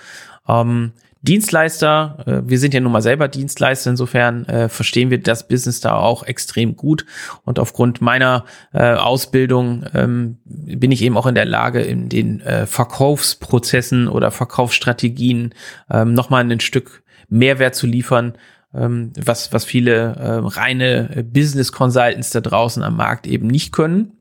Ähm, 0.48 0.92
Dienstleister, 1.22 2.24
äh, 2.26 2.48
wir 2.48 2.58
sind 2.58 2.72
ja 2.72 2.80
nun 2.80 2.92
mal 2.92 3.02
selber 3.02 3.28
Dienstleister, 3.28 3.90
insofern 3.90 4.46
äh, 4.46 4.68
verstehen 4.68 5.10
wir 5.10 5.20
das 5.20 5.48
Business 5.48 5.80
da 5.80 5.96
auch 5.96 6.22
extrem 6.22 6.76
gut. 6.76 7.04
Und 7.44 7.58
aufgrund 7.58 8.00
meiner 8.00 8.44
äh, 8.72 8.94
Ausbildung 8.94 9.84
ähm, 9.92 10.38
bin 10.44 10.92
ich 10.92 11.02
eben 11.02 11.18
auch 11.18 11.26
in 11.26 11.34
der 11.34 11.44
Lage, 11.44 11.82
in 11.82 12.08
den 12.08 12.40
äh, 12.40 12.66
Verkaufsprozessen 12.66 14.08
oder 14.08 14.30
Verkaufsstrategien 14.30 15.54
ähm, 15.90 16.14
nochmal 16.14 16.50
ein 16.50 16.60
Stück 16.60 17.02
Mehrwert 17.28 17.74
zu 17.74 17.86
liefern, 17.86 18.34
ähm, 18.74 19.12
was, 19.22 19.52
was 19.52 19.64
viele 19.66 20.14
äh, 20.14 20.40
reine 20.42 21.26
Business 21.30 21.70
Consultants 21.70 22.30
da 22.30 22.40
draußen 22.40 22.82
am 22.82 22.96
Markt 22.96 23.26
eben 23.26 23.46
nicht 23.46 23.72
können 23.72 24.19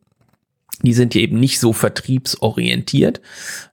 die 0.82 0.94
sind 0.94 1.13
hier 1.13 1.22
eben 1.22 1.39
nicht 1.39 1.60
so 1.60 1.74
vertriebsorientiert. 1.74 3.22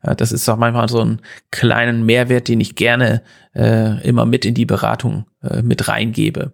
Äh, 0.03 0.16
das 0.16 0.33
ist 0.33 0.49
auch 0.49 0.57
manchmal 0.57 0.88
so 0.88 1.05
ein 1.05 1.21
kleinen 1.51 2.05
Mehrwert, 2.05 2.49
den 2.49 2.61
ich 2.61 2.75
gerne 2.75 3.23
äh, 3.55 4.03
immer 4.07 4.27
mit 4.27 4.45
in 4.45 4.55
die 4.55 4.66
Beratung 4.66 5.27
äh, 5.42 5.62
mit 5.62 5.88
reingebe. 5.88 6.53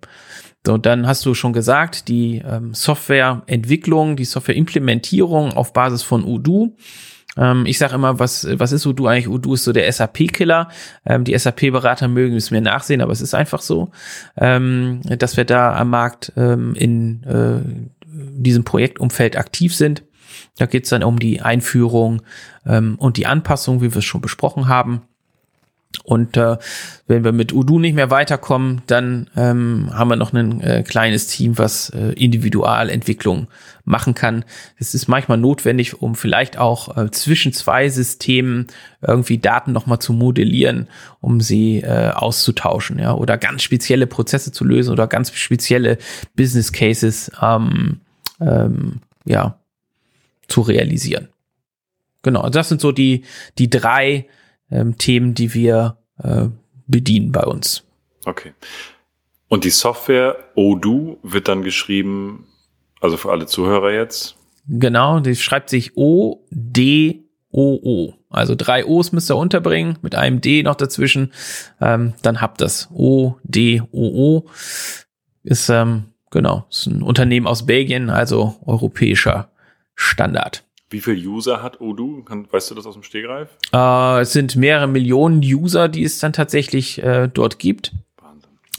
So, 0.64 0.78
dann 0.78 1.06
hast 1.06 1.26
du 1.26 1.34
schon 1.34 1.52
gesagt, 1.52 2.06
die 2.08 2.40
ähm, 2.46 2.72
Softwareentwicklung, 2.72 4.14
die 4.14 4.24
Softwareimplementierung 4.24 5.52
auf 5.54 5.72
Basis 5.72 6.02
von 6.02 6.24
Udo. 6.24 6.76
Ähm, 7.36 7.66
ich 7.66 7.78
sage 7.78 7.96
immer, 7.96 8.20
was, 8.20 8.46
was 8.48 8.70
ist 8.70 8.86
Udo 8.86 9.06
eigentlich? 9.06 9.28
Udo 9.28 9.54
ist 9.54 9.64
so 9.64 9.72
der 9.72 9.90
SAP-Killer. 9.90 10.68
Ähm, 11.04 11.24
die 11.24 11.36
SAP-Berater 11.36 12.06
mögen 12.06 12.36
es 12.36 12.52
mir 12.52 12.60
nachsehen, 12.60 13.00
aber 13.00 13.12
es 13.12 13.20
ist 13.20 13.34
einfach 13.34 13.60
so, 13.60 13.90
ähm, 14.36 15.00
dass 15.02 15.36
wir 15.36 15.44
da 15.44 15.74
am 15.74 15.90
Markt 15.90 16.32
ähm, 16.36 16.74
in 16.76 17.24
äh, 17.24 17.92
diesem 18.04 18.62
Projektumfeld 18.62 19.36
aktiv 19.36 19.74
sind. 19.74 20.04
Da 20.58 20.66
geht 20.66 20.84
es 20.84 20.90
dann 20.90 21.02
um 21.02 21.18
die 21.18 21.40
Einführung 21.40 22.22
ähm, 22.66 22.96
und 22.98 23.16
die 23.16 23.26
Anpassung, 23.26 23.80
wie 23.80 23.92
wir 23.92 23.98
es 23.98 24.04
schon 24.04 24.20
besprochen 24.20 24.68
haben. 24.68 25.02
Und 26.04 26.36
äh, 26.36 26.56
wenn 27.06 27.24
wir 27.24 27.32
mit 27.32 27.52
Udo 27.52 27.78
nicht 27.78 27.94
mehr 27.94 28.10
weiterkommen, 28.10 28.82
dann 28.86 29.30
ähm, 29.36 29.90
haben 29.92 30.08
wir 30.08 30.16
noch 30.16 30.32
ein 30.32 30.60
äh, 30.60 30.82
kleines 30.82 31.26
Team, 31.28 31.58
was 31.58 31.90
äh, 31.90 32.12
Individualentwicklung 32.12 33.46
machen 33.84 34.14
kann. 34.14 34.44
Es 34.78 34.94
ist 34.94 35.06
manchmal 35.06 35.38
notwendig, 35.38 36.00
um 36.00 36.14
vielleicht 36.14 36.58
auch 36.58 36.96
äh, 36.96 37.10
zwischen 37.10 37.52
zwei 37.52 37.88
Systemen 37.88 38.66
irgendwie 39.00 39.38
Daten 39.38 39.72
nochmal 39.72 39.98
zu 39.98 40.12
modellieren, 40.12 40.88
um 41.20 41.40
sie 41.40 41.80
äh, 41.80 42.10
auszutauschen, 42.10 42.98
ja, 42.98 43.14
oder 43.14 43.38
ganz 43.38 43.62
spezielle 43.62 44.06
Prozesse 44.06 44.50
zu 44.50 44.64
lösen 44.64 44.92
oder 44.92 45.06
ganz 45.06 45.32
spezielle 45.32 45.98
Business 46.34 46.72
Cases, 46.72 47.30
ähm, 47.40 48.00
ähm, 48.40 49.00
ja, 49.24 49.58
zu 50.48 50.60
realisieren. 50.62 51.28
Genau, 52.22 52.48
das 52.48 52.68
sind 52.68 52.80
so 52.80 52.92
die, 52.92 53.24
die 53.58 53.68
drei 53.68 54.26
ähm, 54.70 54.96
Themen, 54.98 55.34
die 55.34 55.54
wir 55.54 55.98
äh, 56.22 56.46
bedienen 56.86 57.32
bei 57.32 57.44
uns. 57.44 57.84
Okay. 58.24 58.52
Und 59.48 59.64
die 59.64 59.70
Software 59.70 60.36
Odoo 60.54 61.18
wird 61.22 61.48
dann 61.48 61.62
geschrieben, 61.62 62.46
also 63.00 63.16
für 63.16 63.30
alle 63.30 63.46
Zuhörer 63.46 63.92
jetzt? 63.92 64.36
Genau, 64.68 65.20
die 65.20 65.34
schreibt 65.36 65.68
sich 65.68 65.96
O-D-O-O. 65.96 66.54
Also 68.30 68.54
drei 68.54 68.86
O's 68.86 69.12
müsst 69.12 69.30
ihr 69.30 69.36
unterbringen, 69.36 69.98
mit 70.00 70.14
einem 70.14 70.40
D 70.40 70.62
noch 70.62 70.76
dazwischen. 70.76 71.32
Ähm, 71.80 72.14
dann 72.22 72.40
habt 72.40 72.62
das 72.62 72.88
O-D-O-O. 72.94 74.46
Ist, 75.42 75.68
ähm, 75.68 76.04
genau, 76.30 76.64
ist 76.70 76.86
ein 76.86 77.02
Unternehmen 77.02 77.48
aus 77.48 77.66
Belgien, 77.66 78.08
also 78.08 78.54
europäischer 78.64 79.51
Standard. 80.02 80.64
Wie 80.90 81.00
viele 81.00 81.16
User 81.16 81.62
hat 81.62 81.80
Odoo? 81.80 82.22
weißt 82.50 82.70
du 82.70 82.74
das 82.74 82.84
aus 82.84 82.94
dem 82.94 83.02
Stegreif? 83.02 83.48
Äh, 83.72 84.20
es 84.20 84.32
sind 84.32 84.56
mehrere 84.56 84.86
Millionen 84.88 85.40
User, 85.40 85.88
die 85.88 86.04
es 86.04 86.18
dann 86.18 86.34
tatsächlich 86.34 87.02
äh, 87.02 87.28
dort 87.32 87.58
gibt. 87.58 87.92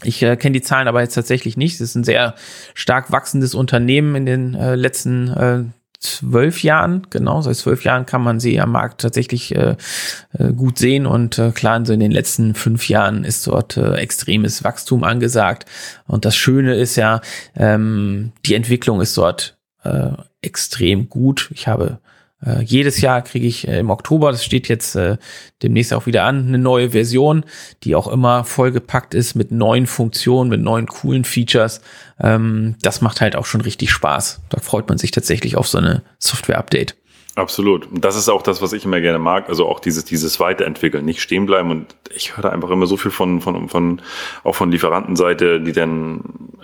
Ich 0.03 0.21
äh, 0.21 0.35
kenne 0.35 0.53
die 0.53 0.61
Zahlen 0.61 0.87
aber 0.87 1.01
jetzt 1.01 1.15
tatsächlich 1.15 1.57
nicht. 1.57 1.75
Es 1.75 1.81
ist 1.81 1.95
ein 1.95 2.03
sehr 2.03 2.35
stark 2.75 3.11
wachsendes 3.11 3.55
Unternehmen 3.55 4.15
in 4.15 4.25
den 4.25 4.53
äh, 4.53 4.75
letzten 4.75 5.29
äh, 5.29 5.63
zwölf 6.03 6.63
Jahren, 6.63 7.07
genau, 7.09 7.41
seit 7.41 7.55
zwölf 7.55 7.83
Jahren 7.83 8.05
kann 8.05 8.21
man 8.21 8.39
sie 8.39 8.59
am 8.59 8.71
Markt 8.71 9.01
tatsächlich 9.01 9.55
äh, 9.55 9.77
äh, 10.37 10.51
gut 10.53 10.77
sehen 10.77 11.05
und 11.05 11.39
äh, 11.39 11.51
klar, 11.51 11.83
so 11.85 11.93
in 11.93 12.01
den 12.01 12.11
letzten 12.11 12.55
fünf 12.55 12.89
Jahren 12.89 13.23
ist 13.23 13.47
dort 13.47 13.77
äh, 13.77 13.95
extremes 13.95 14.63
Wachstum 14.63 15.03
angesagt 15.03 15.65
und 16.05 16.25
das 16.25 16.35
Schöne 16.35 16.75
ist 16.75 16.97
ja, 16.97 17.21
ähm, 17.55 18.33
die 18.45 18.55
Entwicklung 18.55 18.99
ist 18.99 19.17
dort 19.17 19.57
äh, 19.83 20.11
extrem 20.41 21.09
gut. 21.09 21.49
Ich 21.53 21.67
habe 21.67 21.99
äh, 22.45 22.61
jedes 22.63 23.01
Jahr 23.01 23.21
kriege 23.21 23.47
ich 23.47 23.67
äh, 23.67 23.79
im 23.79 23.89
Oktober, 23.89 24.31
das 24.31 24.43
steht 24.43 24.67
jetzt 24.67 24.95
äh, 24.95 25.17
demnächst 25.61 25.93
auch 25.93 26.05
wieder 26.05 26.23
an, 26.23 26.47
eine 26.47 26.57
neue 26.57 26.91
Version, 26.91 27.45
die 27.83 27.95
auch 27.95 28.07
immer 28.07 28.43
vollgepackt 28.43 29.13
ist 29.13 29.35
mit 29.35 29.51
neuen 29.51 29.87
Funktionen, 29.87 30.49
mit 30.49 30.61
neuen 30.61 30.87
coolen 30.87 31.23
Features. 31.23 31.81
Ähm, 32.19 32.75
das 32.81 33.01
macht 33.01 33.21
halt 33.21 33.35
auch 33.35 33.45
schon 33.45 33.61
richtig 33.61 33.91
Spaß. 33.91 34.41
Da 34.49 34.59
freut 34.59 34.89
man 34.89 34.97
sich 34.97 35.11
tatsächlich 35.11 35.55
auf 35.55 35.67
so 35.67 35.77
eine 35.77 36.03
Software-Update. 36.19 36.95
Absolut. 37.35 37.87
Und 37.91 38.05
das 38.05 38.15
ist 38.15 38.29
auch 38.29 38.43
das, 38.43 38.61
was 38.61 38.73
ich 38.73 38.85
immer 38.85 39.01
gerne 39.01 39.17
mag. 39.17 39.49
Also 39.49 39.67
auch 39.67 39.79
dieses, 39.79 40.05
dieses 40.05 40.39
Weiterentwickeln, 40.39 41.03
nicht 41.03 41.19
stehen 41.19 41.47
bleiben. 41.47 41.71
Und 41.71 41.95
ich 42.13 42.37
höre 42.37 42.43
da 42.43 42.49
einfach 42.49 42.69
immer 42.69 42.85
so 42.85 42.95
viel 42.95 43.09
von, 43.09 43.41
von, 43.41 43.69
von, 43.69 44.01
auch 44.43 44.53
von 44.53 44.71
Lieferantenseite, 44.71 45.59
die 45.59 45.71
dann 45.71 46.21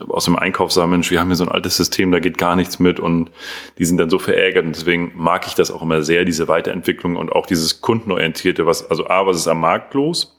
aus 0.10 0.26
dem 0.26 0.36
Einkauf 0.36 0.72
sagen, 0.72 0.92
Mensch, 0.92 1.10
wir 1.10 1.20
haben 1.20 1.30
hier 1.30 1.38
so 1.38 1.46
ein 1.46 1.52
altes 1.52 1.76
System, 1.76 2.12
da 2.12 2.20
geht 2.20 2.38
gar 2.38 2.56
nichts 2.56 2.78
mit. 2.78 3.00
Und 3.00 3.32
die 3.80 3.86
sind 3.86 3.98
dann 3.98 4.12
so 4.12 4.20
verärgert. 4.20 4.66
Und 4.66 4.76
deswegen 4.76 5.12
mag 5.16 5.48
ich 5.48 5.56
das 5.56 5.72
auch 5.72 5.82
immer 5.82 6.04
sehr, 6.04 6.24
diese 6.24 6.48
Weiterentwicklung 6.48 7.16
und 7.16 7.32
auch 7.32 7.48
dieses 7.48 7.82
kundenorientierte, 7.82 8.68
was, 8.68 8.88
also 8.92 9.08
A, 9.08 9.26
was 9.26 9.38
ist 9.38 9.48
am 9.48 9.62
Markt 9.62 9.96
los? 9.96 10.36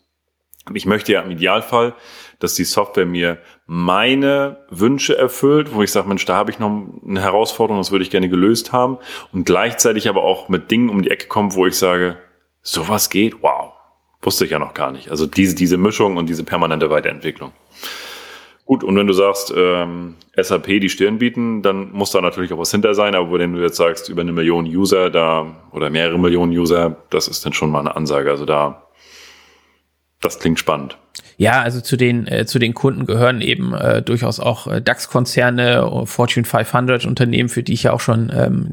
Ich 0.75 0.87
möchte 0.87 1.13
ja 1.13 1.23
im 1.23 1.31
Idealfall, 1.33 1.95
dass 2.41 2.55
die 2.55 2.65
Software 2.65 3.07
mir 3.07 3.39
meine 3.67 4.65
Wünsche 4.71 5.17
erfüllt, 5.17 5.73
wo 5.73 5.83
ich 5.83 5.93
sage, 5.93 6.09
Mensch, 6.09 6.25
da 6.25 6.35
habe 6.35 6.51
ich 6.51 6.59
noch 6.59 6.87
eine 7.07 7.21
Herausforderung, 7.21 7.81
das 7.81 7.93
würde 7.93 8.05
ich 8.05 8.11
gerne 8.11 8.29
gelöst 8.29 8.73
haben. 8.73 8.99
Und 9.33 9.45
gleichzeitig 9.45 10.09
aber 10.09 10.25
auch 10.25 10.49
mit 10.49 10.71
Dingen 10.71 10.89
um 10.89 11.03
die 11.03 11.11
Ecke 11.11 11.29
kommt, 11.29 11.55
wo 11.55 11.67
ich 11.67 11.77
sage, 11.77 12.17
sowas 12.63 13.11
geht, 13.11 13.43
wow, 13.43 13.73
wusste 14.23 14.45
ich 14.45 14.51
ja 14.51 14.59
noch 14.59 14.75
gar 14.75 14.91
nicht. 14.91 15.11
Also 15.11 15.27
diese, 15.27 15.55
diese 15.55 15.77
Mischung 15.77 16.17
und 16.17 16.29
diese 16.29 16.43
permanente 16.43 16.91
Weiterentwicklung. 16.91 17.53
Gut, 18.65 18.85
und 18.85 18.97
wenn 18.97 19.07
du 19.07 19.13
sagst, 19.13 19.53
ähm, 19.57 20.15
SAP 20.37 20.67
die 20.81 20.89
Stirn 20.89 21.19
bieten, 21.19 21.61
dann 21.61 21.91
muss 21.93 22.13
da 22.13 22.21
natürlich 22.21 22.53
auch 22.53 22.59
was 22.59 22.71
hinter 22.71 22.95
sein, 22.95 23.17
aber 23.17 23.39
wenn 23.39 23.53
du 23.53 23.61
jetzt 23.61 23.77
sagst, 23.77 24.09
über 24.09 24.21
eine 24.21 24.33
Million 24.33 24.65
User 24.65 25.11
da 25.11 25.57
oder 25.73 25.91
mehrere 25.91 26.19
Millionen 26.19 26.53
User, 26.53 26.97
das 27.11 27.27
ist 27.27 27.45
dann 27.45 27.53
schon 27.53 27.71
mal 27.71 27.81
eine 27.81 27.97
Ansage. 27.97 28.31
Also 28.31 28.45
da 28.45 28.87
das 30.21 30.39
klingt 30.39 30.59
spannend. 30.59 30.99
Ja, 31.41 31.63
also 31.63 31.81
zu 31.81 31.97
den 31.97 32.27
äh, 32.27 32.45
zu 32.45 32.59
den 32.59 32.75
Kunden 32.75 33.07
gehören 33.07 33.41
eben 33.41 33.73
äh, 33.73 34.03
durchaus 34.03 34.41
auch 34.41 34.67
äh, 34.67 34.83
DAX-Konzerne, 34.83 36.05
Fortune 36.05 36.45
500 36.45 37.07
Unternehmen, 37.07 37.49
für 37.49 37.63
die 37.63 37.73
ich 37.73 37.85
ja 37.85 37.95
auch 37.95 38.01
schon 38.01 38.31
ähm, 38.31 38.67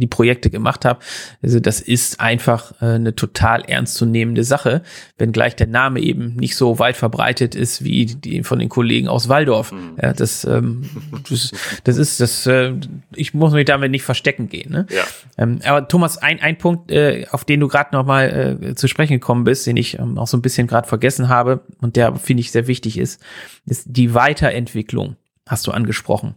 die 0.00 0.06
Projekte 0.06 0.50
gemacht 0.50 0.84
habe. 0.84 1.00
Also 1.42 1.60
das 1.60 1.80
ist 1.80 2.20
einfach 2.20 2.72
äh, 2.80 2.86
eine 2.86 3.14
total 3.14 3.62
ernstzunehmende 3.62 4.44
Sache, 4.44 4.82
wenngleich 5.18 5.56
der 5.56 5.66
Name 5.66 6.00
eben 6.00 6.36
nicht 6.36 6.56
so 6.56 6.78
weit 6.78 6.96
verbreitet 6.96 7.54
ist 7.54 7.84
wie 7.84 8.06
die 8.06 8.42
von 8.42 8.58
den 8.58 8.68
Kollegen 8.68 9.08
aus 9.08 9.28
Waldorf. 9.28 9.72
Mhm. 9.72 9.96
Ja, 10.00 10.12
das, 10.12 10.44
ähm, 10.44 10.88
das, 11.28 11.52
das 11.84 11.96
ist 11.96 12.20
das. 12.20 12.46
Äh, 12.46 12.74
ich 13.14 13.34
muss 13.34 13.52
mich 13.52 13.64
damit 13.64 13.90
nicht 13.90 14.04
verstecken 14.04 14.48
gehen. 14.48 14.70
Ne? 14.70 14.86
Ja. 14.90 15.04
Ähm, 15.38 15.60
aber 15.64 15.88
Thomas, 15.88 16.18
ein, 16.18 16.40
ein 16.40 16.58
Punkt, 16.58 16.90
äh, 16.90 17.26
auf 17.30 17.44
den 17.44 17.60
du 17.60 17.68
gerade 17.68 17.94
noch 17.94 18.04
mal 18.04 18.58
äh, 18.62 18.74
zu 18.74 18.88
sprechen 18.88 19.14
gekommen 19.14 19.44
bist, 19.44 19.66
den 19.66 19.76
ich 19.76 19.98
ähm, 19.98 20.18
auch 20.18 20.26
so 20.26 20.36
ein 20.36 20.42
bisschen 20.42 20.66
gerade 20.66 20.88
vergessen 20.88 21.28
habe 21.28 21.60
und 21.80 21.96
der 21.96 22.16
finde 22.16 22.40
ich 22.40 22.52
sehr 22.52 22.66
wichtig 22.66 22.98
ist, 22.98 23.22
ist 23.66 23.86
die 23.88 24.14
Weiterentwicklung. 24.14 25.16
Hast 25.48 25.66
du 25.66 25.70
angesprochen. 25.70 26.34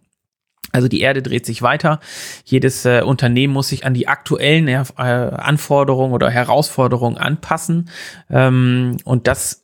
Also 0.72 0.88
die 0.88 1.02
Erde 1.02 1.22
dreht 1.22 1.46
sich 1.46 1.62
weiter. 1.62 2.00
Jedes 2.46 2.86
äh, 2.86 3.02
Unternehmen 3.02 3.54
muss 3.54 3.70
sich 3.70 3.86
an 3.86 3.94
die 3.94 4.08
aktuellen 4.08 4.68
äh, 4.68 4.84
Anforderungen 4.98 6.14
oder 6.14 6.30
Herausforderungen 6.30 7.18
anpassen. 7.18 7.90
Ähm, 8.30 8.98
und 9.04 9.28
das 9.28 9.64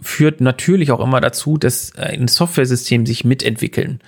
führt 0.00 0.40
natürlich 0.40 0.92
auch 0.92 1.00
immer 1.00 1.20
dazu, 1.20 1.56
dass 1.56 1.90
äh, 1.90 2.18
ein 2.18 2.28
Softwaresystem 2.28 3.06
sich 3.06 3.24
mitentwickeln 3.24 4.00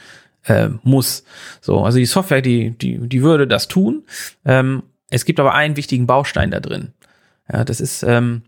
äh, 0.45 0.69
muss. 0.83 1.25
So, 1.61 1.83
also 1.83 1.99
die 1.99 2.07
Software, 2.07 2.43
die, 2.43 2.71
die, 2.71 2.99
die 2.99 3.23
würde 3.23 3.47
das 3.47 3.69
tun. 3.69 4.05
Ähm, 4.45 4.83
es 5.11 5.25
gibt 5.25 5.41
aber 5.41 5.55
einen 5.55 5.77
wichtigen 5.77 6.07
Baustein 6.07 6.51
da 6.51 6.61
drin. 6.61 6.93
Ja, 7.51 7.65
das 7.65 7.81
ist 7.81 8.03
ähm, 8.03 8.43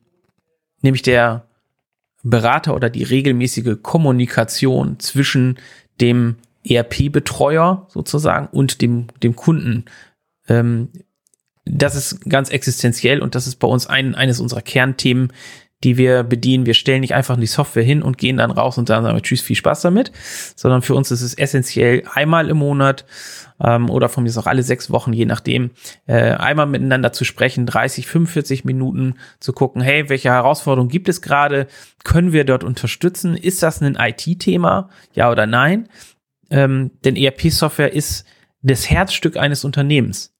nämlich 0.82 1.02
der 1.02 1.46
Berater 2.22 2.74
oder 2.74 2.90
die 2.90 3.02
regelmäßige 3.02 3.76
Kommunikation 3.82 5.00
zwischen 5.00 5.58
dem 6.00 6.36
ERP-Betreuer 6.64 7.86
sozusagen 7.88 8.48
und 8.52 8.82
dem, 8.82 9.06
dem 9.22 9.36
Kunden. 9.36 9.86
Ähm, 10.48 10.90
das 11.64 11.94
ist 11.94 12.28
ganz 12.28 12.50
existenziell 12.50 13.20
und 13.20 13.34
das 13.34 13.46
ist 13.46 13.56
bei 13.56 13.68
uns 13.68 13.86
ein, 13.86 14.14
eines 14.14 14.40
unserer 14.40 14.62
Kernthemen, 14.62 15.32
die 15.82 15.96
wir 15.96 16.22
bedienen. 16.22 16.66
Wir 16.66 16.74
stellen 16.74 17.00
nicht 17.00 17.14
einfach 17.14 17.38
die 17.38 17.46
Software 17.46 17.82
hin 17.82 18.02
und 18.02 18.18
gehen 18.18 18.36
dann 18.36 18.50
raus 18.50 18.76
und 18.76 18.88
dann 18.90 19.02
sagen 19.02 19.16
wir 19.16 19.22
Tschüss, 19.22 19.40
viel 19.40 19.56
Spaß 19.56 19.80
damit, 19.80 20.12
sondern 20.54 20.82
für 20.82 20.94
uns 20.94 21.10
ist 21.10 21.22
es 21.22 21.34
essentiell, 21.34 22.02
einmal 22.12 22.50
im 22.50 22.58
Monat 22.58 23.06
ähm, 23.62 23.88
oder 23.88 24.08
von 24.08 24.22
mir 24.22 24.28
ist 24.28 24.36
auch 24.36 24.46
alle 24.46 24.62
sechs 24.62 24.90
Wochen, 24.90 25.12
je 25.12 25.24
nachdem, 25.24 25.70
äh, 26.06 26.32
einmal 26.32 26.66
miteinander 26.66 27.12
zu 27.12 27.24
sprechen, 27.24 27.64
30, 27.64 28.06
45 28.06 28.64
Minuten 28.64 29.14
zu 29.38 29.52
gucken, 29.52 29.80
hey, 29.80 30.08
welche 30.08 30.30
Herausforderungen 30.30 30.90
gibt 30.90 31.08
es 31.08 31.22
gerade? 31.22 31.66
Können 32.04 32.32
wir 32.32 32.44
dort 32.44 32.64
unterstützen? 32.64 33.36
Ist 33.36 33.62
das 33.62 33.80
ein 33.80 33.96
IT-Thema? 33.98 34.90
Ja 35.14 35.30
oder 35.30 35.46
nein? 35.46 35.88
Ähm, 36.50 36.90
denn 37.04 37.16
ERP-Software 37.16 37.92
ist 37.92 38.24
das 38.62 38.90
Herzstück 38.90 39.36
eines 39.36 39.64
Unternehmens. 39.64 40.34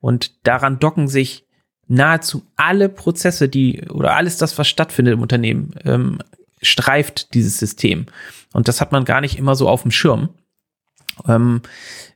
Und 0.00 0.46
daran 0.46 0.78
docken 0.78 1.08
sich 1.08 1.46
nahezu 1.86 2.44
alle 2.56 2.88
Prozesse, 2.88 3.48
die 3.48 3.88
oder 3.88 4.16
alles 4.16 4.36
das, 4.36 4.58
was 4.58 4.68
stattfindet 4.68 5.14
im 5.14 5.22
Unternehmen, 5.22 5.74
ähm, 5.84 6.18
streift 6.60 7.34
dieses 7.34 7.58
System. 7.58 8.06
Und 8.52 8.68
das 8.68 8.80
hat 8.80 8.92
man 8.92 9.04
gar 9.04 9.20
nicht 9.20 9.38
immer 9.38 9.54
so 9.54 9.68
auf 9.68 9.82
dem 9.82 9.90
Schirm. 9.90 10.30
Ähm, 11.28 11.60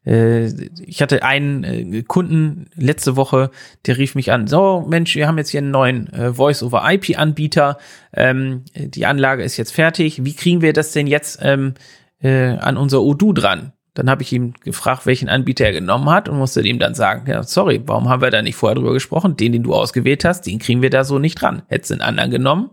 äh, 0.07 0.47
ich 0.81 1.03
hatte 1.03 1.23
einen 1.23 1.65
äh, 1.65 2.03
Kunden 2.03 2.71
letzte 2.75 3.17
Woche, 3.17 3.51
der 3.85 3.99
rief 3.99 4.15
mich 4.15 4.33
an, 4.33 4.47
so 4.47 4.87
Mensch, 4.89 5.15
wir 5.15 5.29
haben 5.29 5.39
jetzt 5.39 5.51
hier 5.51 5.61
einen 5.61 5.71
neuen 5.71 6.11
äh, 6.13 6.33
Voice-over-IP-Anbieter, 6.33 7.79
ähm, 8.15 8.65
die 8.75 9.05
Anlage 9.05 9.43
ist 9.43 9.59
jetzt 9.59 9.73
fertig, 9.73 10.25
wie 10.25 10.35
kriegen 10.35 10.63
wir 10.63 10.73
das 10.73 10.93
denn 10.93 11.07
jetzt 11.07 11.41
ähm, 11.43 11.75
äh, 12.21 12.57
an 12.57 12.77
unser 12.77 13.03
Odoo 13.03 13.33
dran? 13.33 13.73
Dann 13.95 14.11
habe 14.11 14.23
ich 14.23 14.33
ihm 14.33 14.53
gefragt, 14.63 15.07
welchen 15.07 15.31
Anbieter 15.31 15.65
er 15.65 15.73
genommen 15.73 16.11
hat 16.11 16.29
und 16.29 16.37
musste 16.37 16.61
ihm 16.61 16.79
dann 16.79 16.95
sagen, 16.95 17.29
ja, 17.31 17.43
sorry, 17.43 17.83
warum 17.87 18.09
haben 18.11 18.21
wir 18.21 18.31
da 18.31 18.43
nicht 18.43 18.57
vorher 18.57 18.75
drüber 18.75 18.93
gesprochen? 18.93 19.37
Den, 19.37 19.53
den 19.53 19.63
du 19.63 19.75
ausgewählt 19.75 20.25
hast, 20.25 20.43
den 20.43 20.59
kriegen 20.59 20.83
wir 20.83 20.91
da 20.91 21.03
so 21.03 21.19
nicht 21.19 21.41
dran. 21.41 21.63
Hättest 21.69 21.91
du 21.91 21.95
einen 21.95 22.03
anderen 22.03 22.31
genommen, 22.31 22.71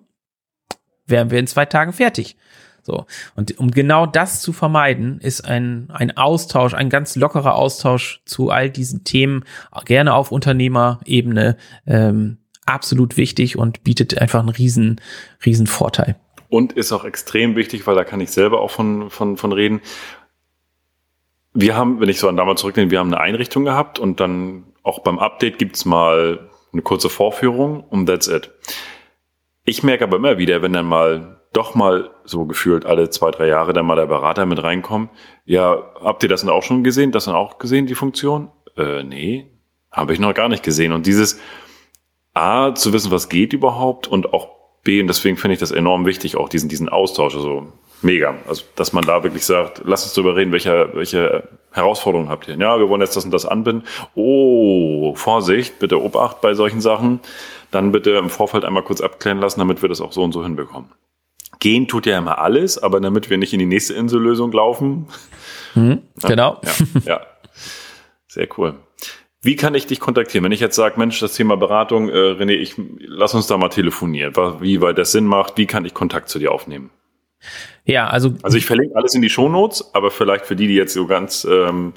wären 1.08 1.32
wir 1.32 1.40
in 1.40 1.48
zwei 1.48 1.66
Tagen 1.66 1.94
fertig. 1.94 2.36
So. 2.82 3.06
Und 3.36 3.58
um 3.58 3.72
genau 3.72 4.06
das 4.06 4.42
zu 4.42 4.52
vermeiden, 4.52 5.20
ist 5.22 5.46
ein, 5.46 5.90
ein 5.92 6.18
Austausch, 6.18 6.74
ein 6.74 6.90
ganz 6.90 7.16
lockerer 7.16 7.56
Austausch 7.56 8.22
zu 8.26 8.50
all 8.50 8.70
diesen 8.70 9.06
Themen, 9.06 9.46
gerne 9.86 10.14
auf 10.14 10.32
Unternehmerebene, 10.32 11.56
ähm, 11.88 12.40
absolut 12.66 13.16
wichtig 13.16 13.58
und 13.58 13.84
bietet 13.86 14.18
einfach 14.20 14.42
einen 14.42 14.50
riesen, 14.50 15.00
riesen 15.46 15.68
Vorteil. 15.68 16.18
Und 16.54 16.74
ist 16.74 16.92
auch 16.92 17.04
extrem 17.04 17.56
wichtig, 17.56 17.88
weil 17.88 17.96
da 17.96 18.04
kann 18.04 18.22
ich 18.22 18.30
selber 18.30 18.62
auch 18.62 18.70
von, 18.70 19.10
von, 19.10 19.38
von 19.38 19.52
reden 19.52 19.82
wir 21.54 21.76
haben, 21.76 22.00
wenn 22.00 22.10
ich 22.10 22.20
so 22.20 22.28
an 22.28 22.38
damals 22.38 22.62
zurückdenke, 22.62 22.92
wir 22.92 23.00
haben 23.00 23.14
eine 23.14 23.22
Einrichtung 23.22 23.66
gehabt 23.66 24.00
und 24.00 24.20
dann 24.20 24.66
auch 24.84 25.00
beim 25.00 25.20
Update 25.20 25.58
gibt's 25.58 25.86
mal 25.86 26.50
eine 26.72 26.82
kurze 26.82 27.10
Vorführung 27.10 27.82
und 27.82 28.08
that's 28.08 28.28
it. 28.28 28.52
Ich 29.64 29.84
merke 29.84 30.04
aber 30.04 30.18
immer 30.18 30.38
wieder, 30.38 30.62
wenn 30.62 30.74
dann 30.74 30.86
mal 30.86 31.42
doch 31.54 31.76
mal 31.76 32.12
so 32.24 32.46
gefühlt 32.46 32.86
alle 32.86 33.10
zwei, 33.10 33.32
drei 33.32 33.48
Jahre 33.48 33.74
dann 33.74 33.86
mal 33.86 33.96
der 33.96 34.08
Berater 34.08 34.46
mit 34.46 34.62
reinkommt, 34.62 35.12
ja, 35.46 35.92
habt 36.02 36.24
ihr 36.24 36.30
das 36.30 36.42
dann 36.42 36.50
auch 36.50 36.64
schon 36.64 36.84
gesehen? 36.84 37.12
Das 37.12 37.26
dann 37.26 37.36
auch 37.36 37.60
gesehen, 37.60 37.86
die 37.86 37.96
Funktion? 37.96 38.52
Äh, 38.76 39.04
nee, 39.04 39.52
habe 39.92 40.14
ich 40.14 40.20
noch 40.20 40.34
gar 40.34 40.50
nicht 40.50 40.64
gesehen. 40.64 40.92
Und 40.92 41.06
dieses 41.06 41.40
A, 42.34 42.74
zu 42.74 42.94
wissen, 42.94 43.12
was 43.12 43.30
geht 43.30 43.54
überhaupt 43.54 44.08
und 44.08 44.34
auch 44.34 44.63
B, 44.84 45.02
und 45.02 45.08
deswegen 45.08 45.38
finde 45.38 45.54
ich 45.54 45.60
das 45.60 45.72
enorm 45.72 46.06
wichtig, 46.06 46.36
auch 46.36 46.50
diesen, 46.50 46.70
diesen 46.70 46.90
Austausch. 46.90 47.36
Also 47.36 47.72
mega. 48.02 48.36
Also, 48.48 48.64
dass 48.76 48.94
man 48.94 49.06
da 49.06 49.24
wirklich 49.24 49.46
sagt, 49.46 49.82
lass 49.86 50.04
uns 50.04 50.14
darüber 50.14 50.36
reden, 50.36 50.52
welche, 50.52 50.90
welche 50.94 51.48
Herausforderungen 51.72 52.30
habt 52.30 52.48
ihr? 52.48 52.56
Ja, 52.56 52.78
wir 52.80 52.90
wollen 52.90 53.02
jetzt 53.02 53.16
das 53.16 53.26
und 53.26 53.32
das 53.32 53.46
anbinden. 53.46 53.88
Oh, 54.14 55.16
Vorsicht, 55.16 55.80
bitte 55.80 56.02
Obacht 56.02 56.42
bei 56.42 56.54
solchen 56.54 56.82
Sachen. 56.82 57.20
Dann 57.72 57.92
bitte 57.92 58.12
im 58.12 58.30
Vorfeld 58.30 58.66
einmal 58.66 58.84
kurz 58.84 59.02
abklären 59.02 59.40
lassen, 59.40 59.60
damit 59.60 59.82
wir 59.82 59.90
das 59.90 60.02
auch 60.02 60.12
so 60.12 60.22
und 60.22 60.34
so 60.34 60.44
hinbekommen. 60.44 60.90
Gehen 61.60 61.88
tut 61.88 62.06
ja 62.06 62.18
immer 62.18 62.40
alles, 62.40 62.78
aber 62.82 63.00
damit 63.00 63.30
wir 63.30 63.38
nicht 63.38 63.54
in 63.54 63.60
die 63.60 63.66
nächste 63.66 63.94
Insellösung 63.94 64.52
laufen. 64.52 65.08
Mhm, 65.76 66.02
genau. 66.22 66.60
Ja, 66.64 66.72
ja, 67.06 67.22
sehr 68.28 68.48
cool. 68.58 68.76
Wie 69.44 69.58
kann 69.58 69.76
ich 69.76 69.86
dich 69.86 70.00
kontaktieren? 70.00 70.46
Wenn 70.46 70.54
ich 70.54 70.62
jetzt 70.62 70.78
sage, 70.78 70.98
Mensch, 70.98 71.20
das 71.20 71.36
Thema 71.36 71.58
Beratung, 71.58 72.08
äh, 72.08 72.14
René, 72.14 72.54
ich 72.54 72.76
lass 73.00 73.34
uns 73.34 73.46
da 73.46 73.58
mal 73.58 73.68
telefonieren, 73.68 74.34
wie 74.62 74.80
weit 74.80 74.98
das 74.98 75.12
Sinn 75.12 75.26
macht, 75.26 75.58
wie 75.58 75.66
kann 75.66 75.84
ich 75.84 75.94
Kontakt 75.94 76.30
zu 76.30 76.40
dir 76.40 76.54
aufnehmen? 76.54 76.90
Ja, 77.84 78.08
also. 78.08 78.36
Also 78.42 78.58
ich 78.58 78.66
verlinke 78.66 78.96
alles 78.96 79.16
in 79.16 79.22
die 79.22 79.30
Shownotes, 79.30 79.94
aber 79.94 80.12
vielleicht 80.12 80.46
für 80.46 80.56
die, 80.56 80.68
die 80.68 80.76
jetzt 80.76 80.94
so 80.94 81.08
ganz, 81.08 81.44
ähm, 81.44 81.92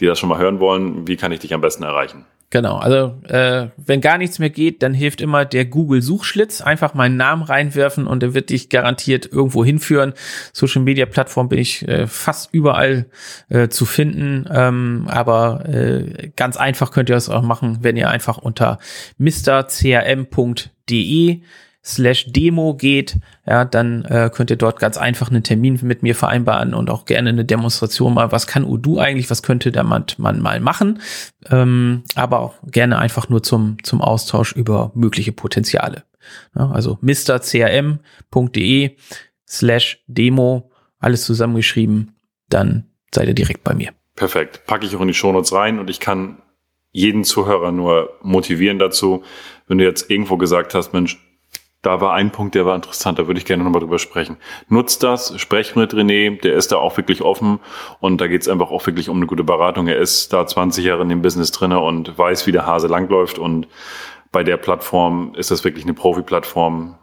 die 0.00 0.06
das 0.06 0.18
schon 0.18 0.30
mal 0.30 0.38
hören 0.38 0.58
wollen, 0.58 1.06
wie 1.06 1.16
kann 1.16 1.32
ich 1.32 1.40
dich 1.40 1.52
am 1.52 1.60
besten 1.60 1.82
erreichen? 1.82 2.24
Genau, 2.50 2.76
also 2.76 3.20
äh, 3.28 3.70
wenn 3.76 4.00
gar 4.00 4.18
nichts 4.18 4.38
mehr 4.38 4.50
geht, 4.50 4.80
dann 4.84 4.94
hilft 4.94 5.20
immer 5.20 5.44
der 5.44 5.64
Google-Suchschlitz. 5.64 6.60
Einfach 6.60 6.94
meinen 6.94 7.16
Namen 7.16 7.42
reinwerfen 7.42 8.06
und 8.06 8.22
er 8.22 8.34
wird 8.34 8.50
dich 8.50 8.68
garantiert 8.68 9.26
irgendwo 9.26 9.64
hinführen. 9.64 10.12
Social 10.52 10.82
Media 10.82 11.06
Plattform 11.06 11.48
bin 11.48 11.58
ich 11.58 11.86
äh, 11.88 12.06
fast 12.06 12.54
überall 12.54 13.06
äh, 13.48 13.66
zu 13.68 13.84
finden, 13.84 14.48
ähm, 14.48 15.08
aber 15.08 15.68
äh, 15.68 16.30
ganz 16.36 16.56
einfach 16.56 16.92
könnt 16.92 17.08
ihr 17.08 17.16
das 17.16 17.28
auch 17.28 17.42
machen, 17.42 17.78
wenn 17.80 17.96
ihr 17.96 18.10
einfach 18.10 18.38
unter 18.38 18.78
mrcrm.de 19.18 20.60
slash 21.86 22.26
Demo 22.32 22.74
geht, 22.74 23.16
ja, 23.46 23.64
dann 23.64 24.04
äh, 24.06 24.28
könnt 24.34 24.50
ihr 24.50 24.56
dort 24.56 24.80
ganz 24.80 24.96
einfach 24.96 25.30
einen 25.30 25.44
Termin 25.44 25.78
mit 25.82 26.02
mir 26.02 26.16
vereinbaren 26.16 26.74
und 26.74 26.90
auch 26.90 27.04
gerne 27.04 27.28
eine 27.30 27.44
Demonstration 27.44 28.12
mal, 28.12 28.32
was 28.32 28.48
kann 28.48 28.64
Udo 28.64 28.98
eigentlich, 28.98 29.30
was 29.30 29.44
könnte 29.44 29.70
der 29.70 29.84
man, 29.84 30.04
man 30.18 30.40
mal 30.40 30.58
machen, 30.58 31.00
ähm, 31.48 32.02
aber 32.16 32.40
auch 32.40 32.54
gerne 32.64 32.98
einfach 32.98 33.28
nur 33.28 33.44
zum, 33.44 33.76
zum 33.84 34.00
Austausch 34.02 34.52
über 34.52 34.90
mögliche 34.94 35.30
Potenziale. 35.30 36.02
Ja, 36.56 36.70
also 36.72 36.98
mrcrm.de 37.02 38.96
slash 39.48 40.02
Demo, 40.08 40.72
alles 40.98 41.24
zusammengeschrieben, 41.24 42.16
dann 42.48 42.86
seid 43.14 43.28
ihr 43.28 43.34
direkt 43.34 43.62
bei 43.62 43.74
mir. 43.74 43.92
Perfekt. 44.16 44.66
Packe 44.66 44.86
ich 44.86 44.96
auch 44.96 45.00
in 45.02 45.08
die 45.08 45.14
Shownotes 45.14 45.52
rein 45.52 45.78
und 45.78 45.88
ich 45.88 46.00
kann 46.00 46.42
jeden 46.90 47.22
Zuhörer 47.22 47.70
nur 47.70 48.18
motivieren 48.22 48.80
dazu, 48.80 49.22
wenn 49.68 49.78
du 49.78 49.84
jetzt 49.84 50.10
irgendwo 50.10 50.36
gesagt 50.36 50.74
hast, 50.74 50.92
Mensch, 50.94 51.18
da 51.86 52.00
war 52.00 52.14
ein 52.14 52.32
Punkt, 52.32 52.56
der 52.56 52.66
war 52.66 52.74
interessant, 52.74 53.20
da 53.20 53.28
würde 53.28 53.38
ich 53.38 53.46
gerne 53.46 53.62
nochmal 53.62 53.80
drüber 53.80 54.00
sprechen. 54.00 54.38
Nutzt 54.68 55.04
das, 55.04 55.40
sprecht 55.40 55.76
mit 55.76 55.94
René, 55.94 56.40
der 56.40 56.54
ist 56.54 56.72
da 56.72 56.78
auch 56.78 56.96
wirklich 56.96 57.22
offen 57.22 57.60
und 58.00 58.20
da 58.20 58.26
geht 58.26 58.42
es 58.42 58.48
einfach 58.48 58.72
auch 58.72 58.84
wirklich 58.88 59.08
um 59.08 59.18
eine 59.18 59.26
gute 59.26 59.44
Beratung. 59.44 59.86
Er 59.86 59.98
ist 59.98 60.32
da 60.32 60.44
20 60.44 60.84
Jahre 60.84 61.02
in 61.02 61.08
dem 61.08 61.22
Business 61.22 61.52
drinne 61.52 61.78
und 61.78 62.18
weiß, 62.18 62.48
wie 62.48 62.52
der 62.52 62.66
Hase 62.66 62.88
langläuft 62.88 63.38
und 63.38 63.68
bei 64.32 64.42
der 64.42 64.56
Plattform 64.56 65.32
ist 65.36 65.52
das 65.52 65.62
wirklich 65.62 65.84
eine 65.84 65.94
Profi-Plattform. 65.94 66.98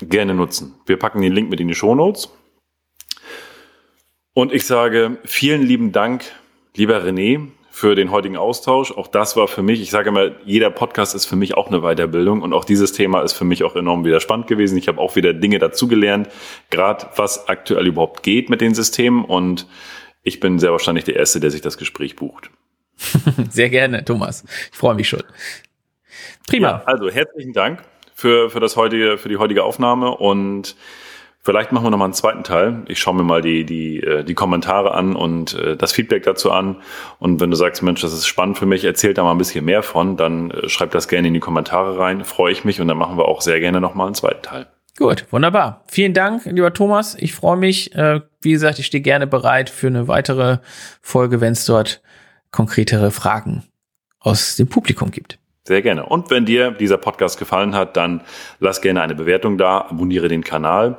Gerne 0.00 0.32
nutzen. 0.32 0.74
Wir 0.86 0.98
packen 0.98 1.20
den 1.20 1.34
Link 1.34 1.50
mit 1.50 1.60
in 1.60 1.68
die 1.68 1.74
Show 1.74 1.94
Notes. 1.94 2.34
Und 4.32 4.50
ich 4.50 4.64
sage 4.64 5.18
vielen 5.26 5.60
lieben 5.60 5.92
Dank, 5.92 6.24
lieber 6.74 7.04
René, 7.04 7.48
für 7.74 7.96
den 7.96 8.12
heutigen 8.12 8.36
Austausch. 8.36 8.92
Auch 8.92 9.08
das 9.08 9.34
war 9.34 9.48
für 9.48 9.64
mich, 9.64 9.80
ich 9.80 9.90
sage 9.90 10.10
immer, 10.10 10.30
jeder 10.44 10.70
Podcast 10.70 11.12
ist 11.12 11.26
für 11.26 11.34
mich 11.34 11.56
auch 11.56 11.66
eine 11.66 11.80
Weiterbildung 11.80 12.40
und 12.40 12.52
auch 12.52 12.64
dieses 12.64 12.92
Thema 12.92 13.22
ist 13.22 13.32
für 13.32 13.44
mich 13.44 13.64
auch 13.64 13.74
enorm 13.74 14.04
wieder 14.04 14.20
spannend 14.20 14.46
gewesen. 14.46 14.78
Ich 14.78 14.86
habe 14.86 15.00
auch 15.00 15.16
wieder 15.16 15.34
Dinge 15.34 15.58
dazugelernt, 15.58 16.28
gerade 16.70 17.08
was 17.16 17.48
aktuell 17.48 17.88
überhaupt 17.88 18.22
geht 18.22 18.48
mit 18.48 18.60
den 18.60 18.74
Systemen 18.74 19.24
und 19.24 19.66
ich 20.22 20.38
bin 20.38 20.60
sehr 20.60 20.70
wahrscheinlich 20.70 21.02
der 21.02 21.16
Erste, 21.16 21.40
der 21.40 21.50
sich 21.50 21.62
das 21.62 21.76
Gespräch 21.76 22.14
bucht. 22.14 22.48
Sehr 23.50 23.70
gerne, 23.70 24.04
Thomas. 24.04 24.44
Ich 24.70 24.78
freue 24.78 24.94
mich 24.94 25.08
schon. 25.08 25.24
Prima. 26.46 26.68
Ja, 26.68 26.82
also 26.86 27.10
herzlichen 27.10 27.54
Dank 27.54 27.82
für, 28.14 28.50
für 28.50 28.60
das 28.60 28.76
heutige, 28.76 29.18
für 29.18 29.28
die 29.28 29.36
heutige 29.38 29.64
Aufnahme 29.64 30.16
und 30.16 30.76
Vielleicht 31.46 31.72
machen 31.72 31.84
wir 31.84 31.90
nochmal 31.90 32.06
einen 32.06 32.14
zweiten 32.14 32.42
Teil. 32.42 32.84
Ich 32.86 32.98
schaue 32.98 33.14
mir 33.14 33.22
mal 33.22 33.42
die, 33.42 33.64
die, 33.64 34.02
äh, 34.02 34.24
die 34.24 34.32
Kommentare 34.32 34.94
an 34.94 35.14
und 35.14 35.52
äh, 35.52 35.76
das 35.76 35.92
Feedback 35.92 36.22
dazu 36.22 36.50
an. 36.50 36.76
Und 37.18 37.38
wenn 37.38 37.50
du 37.50 37.56
sagst, 37.56 37.82
Mensch, 37.82 38.00
das 38.00 38.14
ist 38.14 38.26
spannend 38.26 38.56
für 38.56 38.64
mich, 38.64 38.82
erzähl 38.82 39.12
da 39.12 39.22
mal 39.24 39.32
ein 39.32 39.38
bisschen 39.38 39.62
mehr 39.66 39.82
von, 39.82 40.16
dann 40.16 40.50
äh, 40.50 40.70
schreib 40.70 40.92
das 40.92 41.06
gerne 41.06 41.28
in 41.28 41.34
die 41.34 41.40
Kommentare 41.40 41.98
rein. 41.98 42.24
Freue 42.24 42.50
ich 42.50 42.64
mich 42.64 42.80
und 42.80 42.88
dann 42.88 42.96
machen 42.96 43.18
wir 43.18 43.26
auch 43.26 43.42
sehr 43.42 43.60
gerne 43.60 43.82
nochmal 43.82 44.06
einen 44.06 44.14
zweiten 44.14 44.40
Teil. 44.40 44.66
Gut, 44.96 45.26
wunderbar. 45.32 45.84
Vielen 45.86 46.14
Dank, 46.14 46.46
lieber 46.46 46.72
Thomas. 46.72 47.14
Ich 47.18 47.34
freue 47.34 47.56
mich. 47.56 47.90
Wie 48.40 48.52
gesagt, 48.52 48.78
ich 48.78 48.86
stehe 48.86 49.02
gerne 49.02 49.26
bereit 49.26 49.68
für 49.68 49.88
eine 49.88 50.06
weitere 50.06 50.58
Folge, 51.02 51.40
wenn 51.40 51.52
es 51.52 51.66
dort 51.66 52.00
konkretere 52.52 53.10
Fragen 53.10 53.64
aus 54.20 54.54
dem 54.54 54.68
Publikum 54.68 55.10
gibt. 55.10 55.40
Sehr 55.66 55.80
gerne. 55.80 56.04
Und 56.04 56.30
wenn 56.30 56.44
dir 56.44 56.72
dieser 56.72 56.98
Podcast 56.98 57.38
gefallen 57.38 57.74
hat, 57.74 57.96
dann 57.96 58.20
lass 58.60 58.82
gerne 58.82 59.00
eine 59.00 59.14
Bewertung 59.14 59.56
da, 59.56 59.78
abonniere 59.78 60.28
den 60.28 60.44
Kanal 60.44 60.98